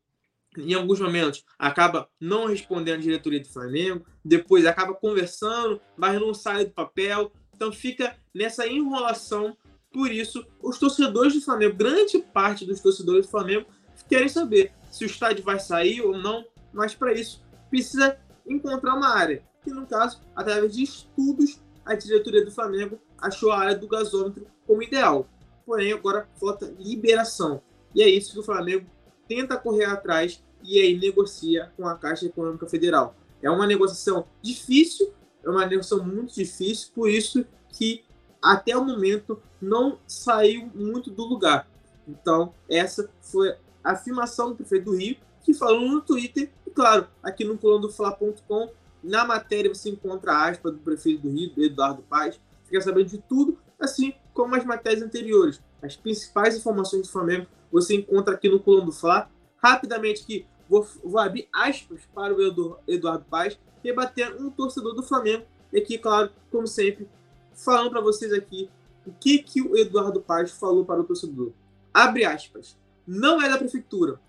Em 0.56 0.74
alguns 0.74 1.00
momentos, 1.00 1.44
acaba 1.58 2.08
não 2.20 2.46
respondendo 2.46 2.98
a 2.98 3.02
diretoria 3.02 3.40
do 3.40 3.48
Flamengo, 3.48 4.06
depois 4.24 4.64
acaba 4.64 4.94
conversando, 4.94 5.80
mas 5.96 6.18
não 6.20 6.32
sai 6.32 6.64
do 6.64 6.70
papel. 6.70 7.30
Então 7.54 7.70
fica 7.70 8.16
nessa 8.34 8.66
enrolação. 8.66 9.56
Por 9.92 10.10
isso, 10.10 10.46
os 10.62 10.78
torcedores 10.78 11.34
do 11.34 11.40
Flamengo, 11.42 11.76
grande 11.76 12.18
parte 12.18 12.64
dos 12.64 12.80
torcedores 12.80 13.26
do 13.26 13.30
Flamengo, 13.30 13.66
querem 14.08 14.28
saber 14.28 14.72
se 14.90 15.04
o 15.04 15.06
estádio 15.06 15.44
vai 15.44 15.58
sair 15.58 16.00
ou 16.00 16.16
não, 16.16 16.44
mas 16.72 16.94
para 16.94 17.12
isso 17.12 17.42
precisa 17.68 18.18
encontrar 18.46 18.94
uma 18.94 19.08
área, 19.08 19.42
que 19.62 19.70
no 19.70 19.86
caso, 19.86 20.20
através 20.34 20.74
de 20.74 20.84
estudos 20.84 21.60
a 21.86 21.94
diretoria 21.94 22.44
do 22.44 22.50
Flamengo 22.50 22.98
achou 23.16 23.52
a 23.52 23.60
área 23.60 23.76
do 23.76 23.86
gasômetro 23.86 24.46
como 24.66 24.82
ideal. 24.82 25.28
Porém, 25.64 25.92
agora 25.92 26.28
falta 26.38 26.74
liberação. 26.78 27.62
E 27.94 28.02
é 28.02 28.08
isso 28.08 28.32
que 28.32 28.40
o 28.40 28.42
Flamengo 28.42 28.86
tenta 29.28 29.56
correr 29.56 29.84
atrás 29.84 30.42
e 30.62 30.80
aí 30.80 30.98
negocia 30.98 31.72
com 31.76 31.86
a 31.86 31.96
Caixa 31.96 32.26
Econômica 32.26 32.66
Federal. 32.66 33.14
É 33.40 33.48
uma 33.48 33.66
negociação 33.66 34.26
difícil, 34.42 35.12
é 35.44 35.48
uma 35.48 35.64
negociação 35.64 36.04
muito 36.04 36.34
difícil, 36.34 36.90
por 36.94 37.08
isso 37.08 37.46
que 37.68 38.04
até 38.42 38.76
o 38.76 38.84
momento 38.84 39.40
não 39.60 39.98
saiu 40.06 40.70
muito 40.74 41.10
do 41.10 41.24
lugar. 41.24 41.68
Então, 42.06 42.52
essa 42.68 43.08
foi 43.20 43.54
a 43.82 43.92
afirmação 43.92 44.50
do 44.50 44.56
prefeito 44.56 44.86
do 44.86 44.96
Rio, 44.96 45.16
que 45.42 45.54
falou 45.54 45.88
no 45.88 46.00
Twitter, 46.00 46.50
e 46.66 46.70
claro, 46.70 47.06
aqui 47.22 47.44
no 47.44 47.56
coluna 47.56 47.82
do 47.82 47.92
Fla.com 47.92 48.70
na 49.06 49.24
matéria 49.24 49.72
você 49.72 49.90
encontra 49.90 50.32
a 50.32 50.48
aspa 50.48 50.70
do 50.70 50.78
prefeito 50.78 51.22
do 51.22 51.30
Rio, 51.30 51.52
Eduardo. 51.56 52.04
Você 52.10 52.38
quer 52.70 52.82
saber 52.82 53.04
de 53.04 53.18
tudo, 53.18 53.56
assim 53.78 54.14
como 54.34 54.56
as 54.56 54.64
matérias 54.64 55.02
anteriores. 55.02 55.62
As 55.80 55.94
principais 55.94 56.56
informações 56.56 57.02
do 57.02 57.12
Flamengo 57.12 57.46
você 57.70 57.94
encontra 57.94 58.34
aqui 58.34 58.48
no 58.48 58.58
Colombo 58.58 58.90
Fla. 58.90 59.30
Rapidamente 59.62 60.22
aqui, 60.22 60.46
vou, 60.68 60.86
vou 61.04 61.20
abrir 61.20 61.48
aspas 61.52 62.00
para 62.12 62.34
o 62.34 62.78
Eduardo 62.86 63.24
Paz, 63.30 63.58
rebatendo 63.82 64.44
um 64.44 64.50
torcedor 64.50 64.94
do 64.94 65.02
Flamengo. 65.02 65.44
E 65.72 65.78
aqui, 65.78 65.98
claro, 65.98 66.30
como 66.50 66.66
sempre, 66.66 67.08
falando 67.54 67.90
para 67.90 68.00
vocês 68.00 68.32
aqui 68.32 68.68
o 69.06 69.12
que, 69.12 69.38
que 69.38 69.62
o 69.62 69.76
Eduardo 69.76 70.20
Paz 70.20 70.50
falou 70.50 70.84
para 70.84 71.00
o 71.00 71.04
torcedor. 71.04 71.52
Abre 71.94 72.24
aspas. 72.24 72.76
Não 73.06 73.40
é 73.40 73.48
da 73.48 73.56
prefeitura, 73.56 74.20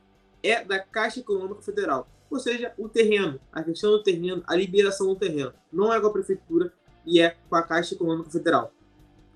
é 0.43 0.63
da 0.63 0.79
Caixa 0.79 1.19
Econômica 1.19 1.63
Federal. 1.63 2.07
Ou 2.29 2.39
seja, 2.39 2.73
o 2.77 2.89
terreno, 2.89 3.39
a 3.51 3.63
questão 3.63 3.91
do 3.91 4.03
terreno, 4.03 4.43
a 4.45 4.55
liberação 4.55 5.07
do 5.07 5.15
terreno. 5.15 5.53
Não 5.71 5.93
é 5.93 5.99
com 5.99 6.07
a 6.07 6.11
prefeitura 6.11 6.73
e 7.05 7.21
é 7.21 7.37
com 7.49 7.55
a 7.55 7.63
Caixa 7.63 7.95
Econômica 7.95 8.29
Federal. 8.29 8.73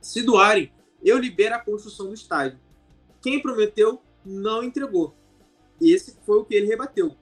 Se 0.01 0.21
doarem, 0.21 0.71
eu 1.01 1.17
libero 1.17 1.55
a 1.55 1.59
construção 1.59 2.07
do 2.07 2.13
estádio. 2.13 2.59
Quem 3.21 3.41
prometeu 3.41 4.01
não 4.25 4.63
entregou. 4.63 5.15
Esse 5.79 6.17
foi 6.25 6.37
o 6.37 6.45
que 6.45 6.55
ele 6.55 6.67
rebateu. 6.67 7.15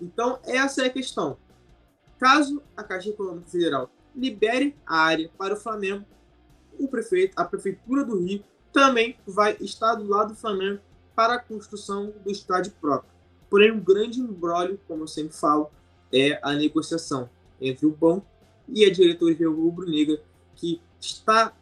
Então, 0.00 0.38
essa 0.44 0.82
é 0.82 0.86
a 0.86 0.92
questão. 0.92 1.38
Caso 2.18 2.62
a 2.76 2.84
Caixa 2.84 3.10
Econômica 3.10 3.48
Federal 3.48 3.90
libere 4.14 4.76
a 4.86 4.98
área 4.98 5.30
para 5.36 5.54
o 5.54 5.56
Flamengo, 5.56 6.04
o 6.78 6.88
prefeito, 6.88 7.34
a 7.36 7.44
prefeitura 7.44 8.04
do 8.04 8.18
Rio 8.18 8.42
também 8.72 9.16
vai 9.26 9.56
estar 9.60 9.94
do 9.94 10.06
lado 10.06 10.34
do 10.34 10.38
Flamengo 10.38 10.80
para 11.14 11.34
a 11.34 11.38
construção 11.38 12.12
do 12.24 12.30
estádio 12.30 12.72
próprio. 12.80 13.10
Porém, 13.48 13.72
um 13.72 13.80
grande 13.80 14.20
embrólio, 14.20 14.80
como 14.86 15.04
eu 15.04 15.08
sempre 15.08 15.36
falo, 15.36 15.70
é 16.12 16.38
a 16.42 16.52
negociação 16.52 17.28
entre 17.60 17.86
o 17.86 17.90
banco 17.90 18.26
e 18.68 18.84
a 18.84 18.92
diretoria 18.92 19.48
rubro-negra, 19.48 20.20
que 20.54 20.80
está 21.00 21.52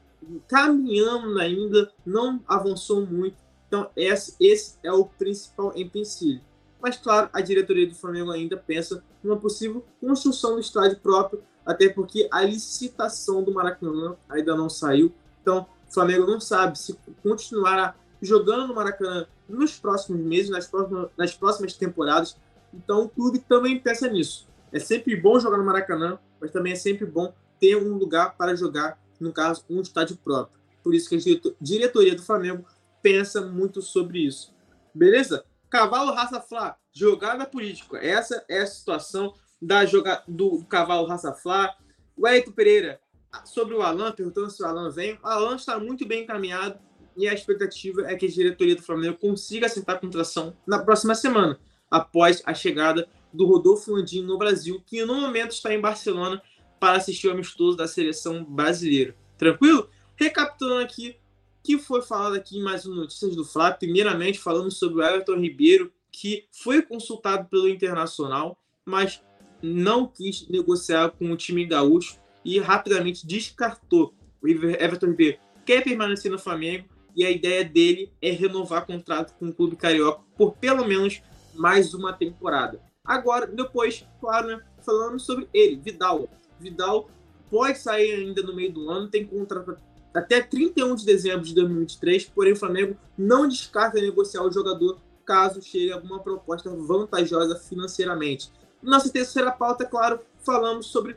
caminhando 0.48 1.38
ainda, 1.38 1.92
não 2.04 2.40
avançou 2.46 3.04
muito. 3.04 3.36
Então, 3.68 3.90
esse, 3.96 4.34
esse 4.40 4.76
é 4.82 4.92
o 4.92 5.04
principal 5.04 5.72
empecilho. 5.76 6.40
Mas, 6.80 6.96
claro, 6.96 7.28
a 7.32 7.40
diretoria 7.40 7.86
do 7.86 7.94
Flamengo 7.94 8.30
ainda 8.30 8.56
pensa 8.56 9.02
numa 9.22 9.36
possível 9.36 9.84
construção 10.00 10.54
do 10.54 10.60
estádio 10.60 10.98
próprio, 11.00 11.42
até 11.64 11.88
porque 11.88 12.28
a 12.30 12.42
licitação 12.42 13.42
do 13.42 13.52
Maracanã 13.52 14.16
ainda 14.28 14.54
não 14.54 14.68
saiu. 14.68 15.12
Então, 15.40 15.66
o 15.88 15.92
Flamengo 15.92 16.26
não 16.26 16.40
sabe 16.40 16.78
se 16.78 16.98
continuará 17.22 17.94
jogando 18.24 18.68
no 18.68 18.74
Maracanã 18.74 19.26
nos 19.48 19.78
próximos 19.78 20.20
meses, 20.20 20.50
nas 20.50 20.66
próximas, 20.66 21.10
nas 21.16 21.34
próximas 21.34 21.74
temporadas. 21.74 22.36
Então 22.72 23.04
o 23.04 23.08
clube 23.08 23.38
também 23.40 23.78
pensa 23.78 24.08
nisso. 24.08 24.48
É 24.72 24.78
sempre 24.78 25.16
bom 25.16 25.38
jogar 25.38 25.58
no 25.58 25.64
Maracanã, 25.64 26.18
mas 26.40 26.50
também 26.50 26.72
é 26.72 26.76
sempre 26.76 27.06
bom 27.06 27.32
ter 27.60 27.76
um 27.76 27.94
lugar 27.94 28.36
para 28.36 28.56
jogar, 28.56 28.98
no 29.20 29.32
caso, 29.32 29.64
um 29.70 29.80
estádio 29.80 30.16
próprio. 30.16 30.58
Por 30.82 30.94
isso 30.94 31.08
que 31.08 31.16
a 31.16 31.54
diretoria 31.60 32.14
do 32.14 32.22
Flamengo 32.22 32.64
pensa 33.02 33.40
muito 33.40 33.80
sobre 33.80 34.18
isso. 34.26 34.54
Beleza? 34.94 35.44
Cavalo 35.70 36.12
Raça 36.12 36.40
Flá, 36.40 36.76
jogada 36.92 37.46
política. 37.46 37.98
Essa 37.98 38.44
é 38.48 38.60
a 38.60 38.66
situação 38.66 39.34
da 39.60 39.84
joga 39.86 40.22
do, 40.28 40.64
cavalo 40.64 41.06
Raça 41.06 41.32
Flá. 41.32 41.74
O 42.16 42.52
Pereira, 42.52 43.00
sobre 43.44 43.74
o 43.74 43.82
Alan, 43.82 44.12
perguntando 44.12 44.50
se 44.50 44.62
o 44.62 44.66
Alan 44.66 44.90
vem. 44.90 45.18
O 45.22 45.26
Alan 45.26 45.56
está 45.56 45.78
muito 45.78 46.06
bem 46.06 46.22
encaminhado 46.22 46.78
e 47.16 47.28
a 47.28 47.34
expectativa 47.34 48.06
é 48.06 48.14
que 48.14 48.26
a 48.26 48.30
diretoria 48.30 48.76
do 48.76 48.82
Flamengo 48.82 49.18
consiga 49.18 49.66
assentar 49.66 49.96
a 49.96 49.98
contratação 49.98 50.56
na 50.66 50.78
próxima 50.78 51.14
semana, 51.14 51.58
após 51.90 52.42
a 52.44 52.54
chegada 52.54 53.08
do 53.32 53.46
Rodolfo 53.46 53.92
Landim 53.92 54.22
no 54.22 54.38
Brasil, 54.38 54.82
que 54.86 55.04
no 55.04 55.20
momento 55.20 55.52
está 55.52 55.72
em 55.74 55.80
Barcelona 55.80 56.42
para 56.78 56.96
assistir 56.96 57.28
o 57.28 57.32
amistoso 57.32 57.76
da 57.76 57.86
seleção 57.86 58.44
brasileira. 58.44 59.16
Tranquilo? 59.38 59.88
Recapitulando 60.16 60.82
aqui, 60.82 61.16
que 61.62 61.78
foi 61.78 62.02
falado 62.02 62.34
aqui 62.34 62.58
em 62.58 62.62
mais 62.62 62.86
um 62.86 62.94
Notícias 62.94 63.34
do 63.34 63.44
Fla, 63.44 63.72
primeiramente 63.72 64.38
falando 64.38 64.70
sobre 64.70 65.02
o 65.02 65.02
Everton 65.02 65.36
Ribeiro, 65.36 65.92
que 66.12 66.46
foi 66.52 66.82
consultado 66.82 67.48
pelo 67.48 67.68
Internacional, 67.68 68.58
mas 68.84 69.22
não 69.62 70.06
quis 70.06 70.46
negociar 70.48 71.10
com 71.10 71.32
o 71.32 71.36
time 71.36 71.64
gaúcho 71.64 72.18
e 72.44 72.58
rapidamente 72.60 73.26
descartou. 73.26 74.14
O 74.42 74.46
Everton 74.46 75.06
Ribeiro 75.06 75.38
quer 75.64 75.82
permanecer 75.82 76.30
no 76.30 76.38
Flamengo 76.38 76.86
e 77.14 77.24
a 77.24 77.30
ideia 77.30 77.64
dele 77.64 78.12
é 78.20 78.30
renovar 78.30 78.86
contrato 78.86 79.34
com 79.38 79.48
o 79.48 79.54
clube 79.54 79.76
carioca 79.76 80.22
por 80.36 80.54
pelo 80.56 80.86
menos 80.86 81.22
mais 81.54 81.94
uma 81.94 82.12
temporada. 82.12 82.80
Agora, 83.04 83.46
depois, 83.46 84.06
claro, 84.20 84.48
né, 84.48 84.60
falando 84.84 85.18
sobre 85.20 85.48
ele, 85.52 85.76
Vidal. 85.76 86.28
Vidal 86.58 87.08
pode 87.50 87.78
sair 87.78 88.12
ainda 88.14 88.42
no 88.42 88.54
meio 88.54 88.72
do 88.72 88.90
ano, 88.90 89.08
tem 89.08 89.26
contrato 89.26 89.76
até 90.12 90.40
31 90.40 90.94
de 90.94 91.04
dezembro 91.04 91.44
de 91.44 91.54
2023, 91.54 92.26
porém 92.26 92.52
o 92.52 92.56
Flamengo 92.56 92.96
não 93.18 93.48
descarta 93.48 94.00
negociar 94.00 94.42
o 94.42 94.52
jogador 94.52 94.98
caso 95.24 95.60
chegue 95.60 95.90
alguma 95.90 96.20
proposta 96.20 96.70
vantajosa 96.70 97.56
financeiramente. 97.56 98.52
Nossa 98.82 99.10
terceira 99.10 99.50
pauta, 99.50 99.84
claro, 99.84 100.20
falamos 100.40 100.86
sobre 100.86 101.16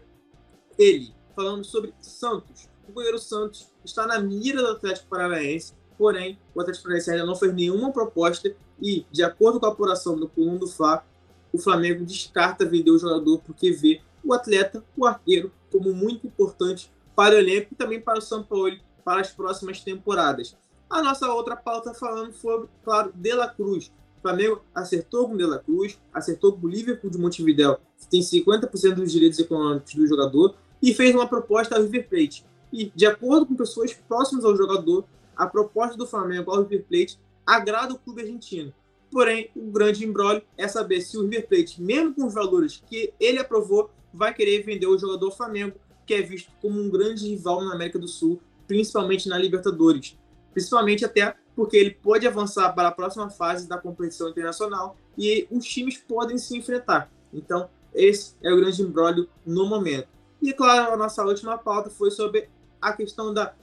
ele, 0.78 1.14
falamos 1.36 1.68
sobre 1.68 1.94
Santos. 2.00 2.70
O 2.88 2.94
goleiro 2.94 3.20
Santos 3.20 3.68
está 3.84 4.08
na 4.08 4.20
mira 4.20 4.62
do 4.62 4.70
Atlético 4.70 5.10
Paranaense, 5.10 5.74
porém 5.98 6.38
o 6.54 6.62
Atlético 6.62 6.84
Paranaense 6.84 7.12
ainda 7.12 7.26
não 7.26 7.36
fez 7.36 7.54
nenhuma 7.54 7.92
proposta 7.92 8.54
e, 8.82 9.06
de 9.12 9.24
acordo 9.24 9.60
com 9.60 9.66
a 9.66 9.70
apuração 9.70 10.18
do 10.18 10.28
Coluna 10.28 10.60
do 10.60 10.68
Fla, 10.68 11.04
o 11.52 11.58
Flamengo 11.58 12.06
descarta 12.06 12.66
vender 12.66 12.92
o 12.92 13.00
jogador 13.00 13.40
porque 13.40 13.72
vê 13.72 14.02
o 14.24 14.34
atleta, 14.34 14.84
o 14.96 15.06
arqueiro, 15.06 15.52
como 15.72 15.94
muito 15.94 16.28
importante 16.28 16.92
para 17.16 17.36
o 17.36 17.38
elenco 17.38 17.70
e 17.72 17.76
também 17.76 18.00
para 18.00 18.20
o 18.20 18.22
São 18.22 18.44
Paulo 18.44 18.78
para 19.04 19.22
as 19.22 19.32
próximas 19.32 19.82
temporadas. 19.82 20.56
A 20.90 21.02
nossa 21.02 21.32
outra 21.32 21.56
pauta 21.56 21.94
falando 21.94 22.34
sobre, 22.34 22.70
claro, 22.84 23.12
De 23.16 23.34
La 23.34 23.48
Cruz. 23.48 23.92
O 24.18 24.22
Flamengo 24.22 24.62
acertou 24.74 25.28
com 25.28 25.38
De 25.38 25.46
La 25.46 25.60
Cruz, 25.60 25.98
acertou 26.14 26.54
com 26.54 26.66
o 26.66 26.70
Liverpool 26.70 27.10
de 27.10 27.18
Montevideo, 27.18 27.78
que 27.98 28.08
tem 28.08 28.22
50% 28.22 28.96
dos 28.96 29.12
direitos 29.12 29.40
econômicos 29.40 29.94
do 29.94 30.08
jogador, 30.08 30.56
e 30.82 30.94
fez 30.94 31.16
uma 31.16 31.28
proposta 31.28 31.76
ao 31.76 31.82
River 31.82 32.10
Plate. 32.10 32.46
E, 32.72 32.92
de 32.94 33.06
acordo 33.06 33.46
com 33.46 33.56
pessoas 33.56 33.94
próximas 33.94 34.44
ao 34.44 34.56
jogador, 34.56 35.06
a 35.38 35.46
proposta 35.48 35.96
do 35.96 36.08
Flamengo 36.08 36.52
ao 36.52 36.64
River 36.64 36.86
Plate 36.86 37.20
agrada 37.46 37.94
o 37.94 38.00
clube 38.00 38.22
argentino. 38.22 38.74
Porém, 39.12 39.50
o 39.56 39.72
grande 39.72 40.06
embrólio 40.06 40.42
é 40.58 40.68
saber 40.68 41.02
se 41.02 41.18
o 41.18 41.22
River 41.22 41.48
Plate, 41.48 41.82
mesmo 41.82 42.14
com 42.14 42.26
os 42.26 42.34
valores 42.34 42.84
que 42.86 43.14
ele 43.20 43.40
aprovou, 43.40 43.90
vai 44.14 44.34
querer 44.34 44.64
vender 44.64 44.88
o 44.88 44.98
jogador 44.98 45.32
Flamengo, 45.32 45.78
que 46.06 46.14
é 46.14 46.22
visto 46.22 46.52
como 46.62 46.80
um 46.80 46.90
grande 46.90 47.28
rival 47.28 47.64
na 47.64 47.74
América 47.74 48.00
do 48.00 48.08
Sul, 48.08 48.42
principalmente 48.68 49.30
na 49.30 49.38
Libertadores. 49.38 50.18
Principalmente 50.54 51.06
até 51.06 51.36
porque 51.56 51.78
ele 51.78 51.92
pode 51.92 52.28
avançar 52.28 52.74
para 52.74 52.90
a 52.90 52.92
próxima 52.92 53.30
fase 53.30 53.68
da 53.68 53.78
competição 53.78 54.30
internacional 54.30 54.98
e 55.18 55.48
os 55.50 55.66
times 55.66 55.98
podem 55.98 56.38
se 56.38 56.58
enfrentar. 56.58 57.12
Então, 57.34 57.70
esse 57.94 58.36
é 58.44 58.52
o 58.52 58.58
grande 58.58 58.82
embrólio 58.82 59.30
no 59.46 59.66
momento. 59.66 60.08
E, 60.42 60.54
claro, 60.54 60.94
a 60.94 60.98
nossa 60.98 61.24
última 61.26 61.58
pauta 61.58 61.90
foi 61.90 62.12
sobre 62.12 62.50
a 62.82 62.94
questão 62.94 63.34
da 63.34 63.56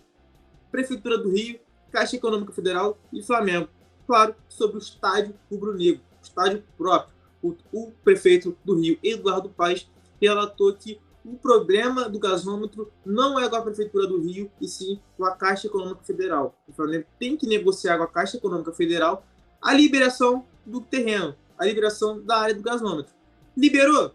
Prefeitura 0.74 1.16
do 1.16 1.30
Rio, 1.30 1.60
Caixa 1.92 2.16
Econômica 2.16 2.52
Federal 2.52 2.98
e 3.12 3.22
Flamengo. 3.22 3.68
Claro, 4.08 4.34
sobre 4.48 4.76
o 4.76 4.80
estádio 4.80 5.32
rubro-negro, 5.48 6.02
estádio 6.20 6.64
próprio. 6.76 7.14
O, 7.40 7.54
o 7.72 7.92
prefeito 8.02 8.58
do 8.64 8.74
Rio, 8.74 8.98
Eduardo 9.00 9.48
Paes, 9.48 9.88
relatou 10.20 10.74
que 10.74 11.00
o 11.24 11.36
problema 11.36 12.08
do 12.08 12.18
gasômetro 12.18 12.90
não 13.06 13.38
é 13.38 13.48
com 13.48 13.54
a 13.54 13.62
Prefeitura 13.62 14.08
do 14.08 14.20
Rio, 14.20 14.50
e 14.60 14.66
sim 14.66 15.00
com 15.16 15.24
a 15.24 15.36
Caixa 15.36 15.68
Econômica 15.68 16.02
Federal. 16.02 16.58
O 16.66 16.72
Flamengo 16.72 17.06
tem 17.20 17.36
que 17.36 17.46
negociar 17.46 17.96
com 17.96 18.02
a 18.02 18.08
Caixa 18.08 18.36
Econômica 18.38 18.72
Federal 18.72 19.24
a 19.62 19.72
liberação 19.72 20.44
do 20.66 20.80
terreno, 20.80 21.36
a 21.56 21.64
liberação 21.64 22.20
da 22.20 22.36
área 22.38 22.54
do 22.56 22.62
gasômetro. 22.62 23.14
Liberou? 23.56 24.12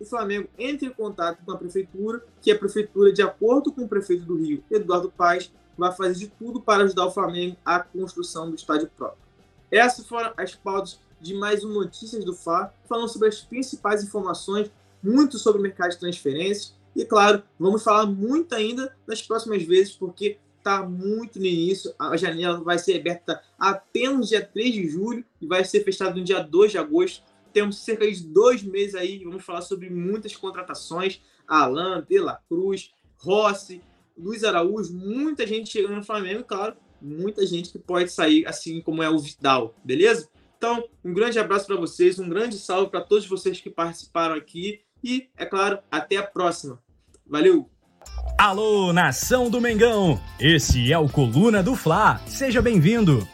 O 0.00 0.04
Flamengo 0.04 0.48
entra 0.58 0.88
em 0.88 0.92
contato 0.92 1.44
com 1.44 1.52
a 1.52 1.56
Prefeitura, 1.56 2.20
que 2.42 2.50
a 2.50 2.58
Prefeitura, 2.58 3.12
de 3.12 3.22
acordo 3.22 3.70
com 3.70 3.82
o 3.82 3.88
prefeito 3.88 4.24
do 4.24 4.34
Rio, 4.36 4.64
Eduardo 4.68 5.08
Paes, 5.08 5.52
vai 5.76 5.92
fazer 5.92 6.14
de 6.14 6.28
tudo 6.28 6.60
para 6.60 6.84
ajudar 6.84 7.06
o 7.06 7.10
Flamengo 7.10 7.56
à 7.64 7.80
construção 7.80 8.48
do 8.48 8.56
estádio 8.56 8.90
próprio. 8.96 9.22
Essas 9.70 10.06
foram 10.06 10.32
as 10.36 10.54
pautas 10.54 11.00
de 11.20 11.34
mais 11.34 11.64
um 11.64 11.72
Notícias 11.72 12.24
do 12.24 12.34
Fá, 12.34 12.72
falando 12.88 13.08
sobre 13.08 13.28
as 13.28 13.40
principais 13.40 14.04
informações 14.04 14.70
muito 15.02 15.38
sobre 15.38 15.60
o 15.60 15.62
mercado 15.62 15.90
de 15.90 15.98
transferências. 15.98 16.74
E, 16.94 17.04
claro, 17.04 17.42
vamos 17.58 17.82
falar 17.82 18.06
muito 18.06 18.54
ainda 18.54 18.94
nas 19.06 19.20
próximas 19.20 19.62
vezes, 19.62 19.92
porque 19.92 20.38
está 20.58 20.82
muito 20.82 21.38
no 21.38 21.44
início. 21.44 21.94
A 21.98 22.16
janela 22.16 22.62
vai 22.62 22.78
ser 22.78 22.98
aberta 22.98 23.42
apenas 23.58 24.28
dia 24.28 24.44
3 24.44 24.72
de 24.72 24.88
julho 24.88 25.24
e 25.40 25.46
vai 25.46 25.64
ser 25.64 25.84
fechada 25.84 26.14
no 26.14 26.24
dia 26.24 26.40
2 26.40 26.72
de 26.72 26.78
agosto. 26.78 27.22
Temos 27.52 27.78
cerca 27.78 28.10
de 28.10 28.22
dois 28.24 28.62
meses 28.62 28.94
aí. 28.94 29.22
Vamos 29.24 29.44
falar 29.44 29.60
sobre 29.60 29.90
muitas 29.90 30.34
contratações. 30.34 31.20
Alan, 31.46 32.04
De 32.08 32.18
La 32.18 32.40
Cruz, 32.48 32.92
Rossi, 33.18 33.82
Luiz 34.16 34.44
Araújo, 34.44 34.94
muita 34.94 35.46
gente 35.46 35.70
chegando 35.70 35.96
no 35.96 36.04
Flamengo, 36.04 36.44
claro, 36.44 36.76
muita 37.02 37.44
gente 37.44 37.70
que 37.70 37.78
pode 37.78 38.12
sair, 38.12 38.46
assim 38.46 38.80
como 38.80 39.02
é 39.02 39.10
o 39.10 39.18
Vidal, 39.18 39.74
beleza? 39.84 40.28
Então, 40.56 40.84
um 41.04 41.12
grande 41.12 41.38
abraço 41.38 41.66
para 41.66 41.76
vocês, 41.76 42.18
um 42.18 42.28
grande 42.28 42.56
salve 42.56 42.90
para 42.90 43.00
todos 43.00 43.26
vocês 43.26 43.60
que 43.60 43.68
participaram 43.68 44.36
aqui 44.36 44.80
e, 45.02 45.28
é 45.36 45.44
claro, 45.44 45.78
até 45.90 46.16
a 46.16 46.22
próxima. 46.22 46.78
Valeu! 47.26 47.68
Alô, 48.38 48.92
nação 48.92 49.50
do 49.50 49.60
Mengão! 49.60 50.20
Esse 50.38 50.92
é 50.92 50.98
o 50.98 51.08
Coluna 51.08 51.62
do 51.62 51.74
Fla. 51.74 52.20
Seja 52.26 52.62
bem-vindo! 52.62 53.33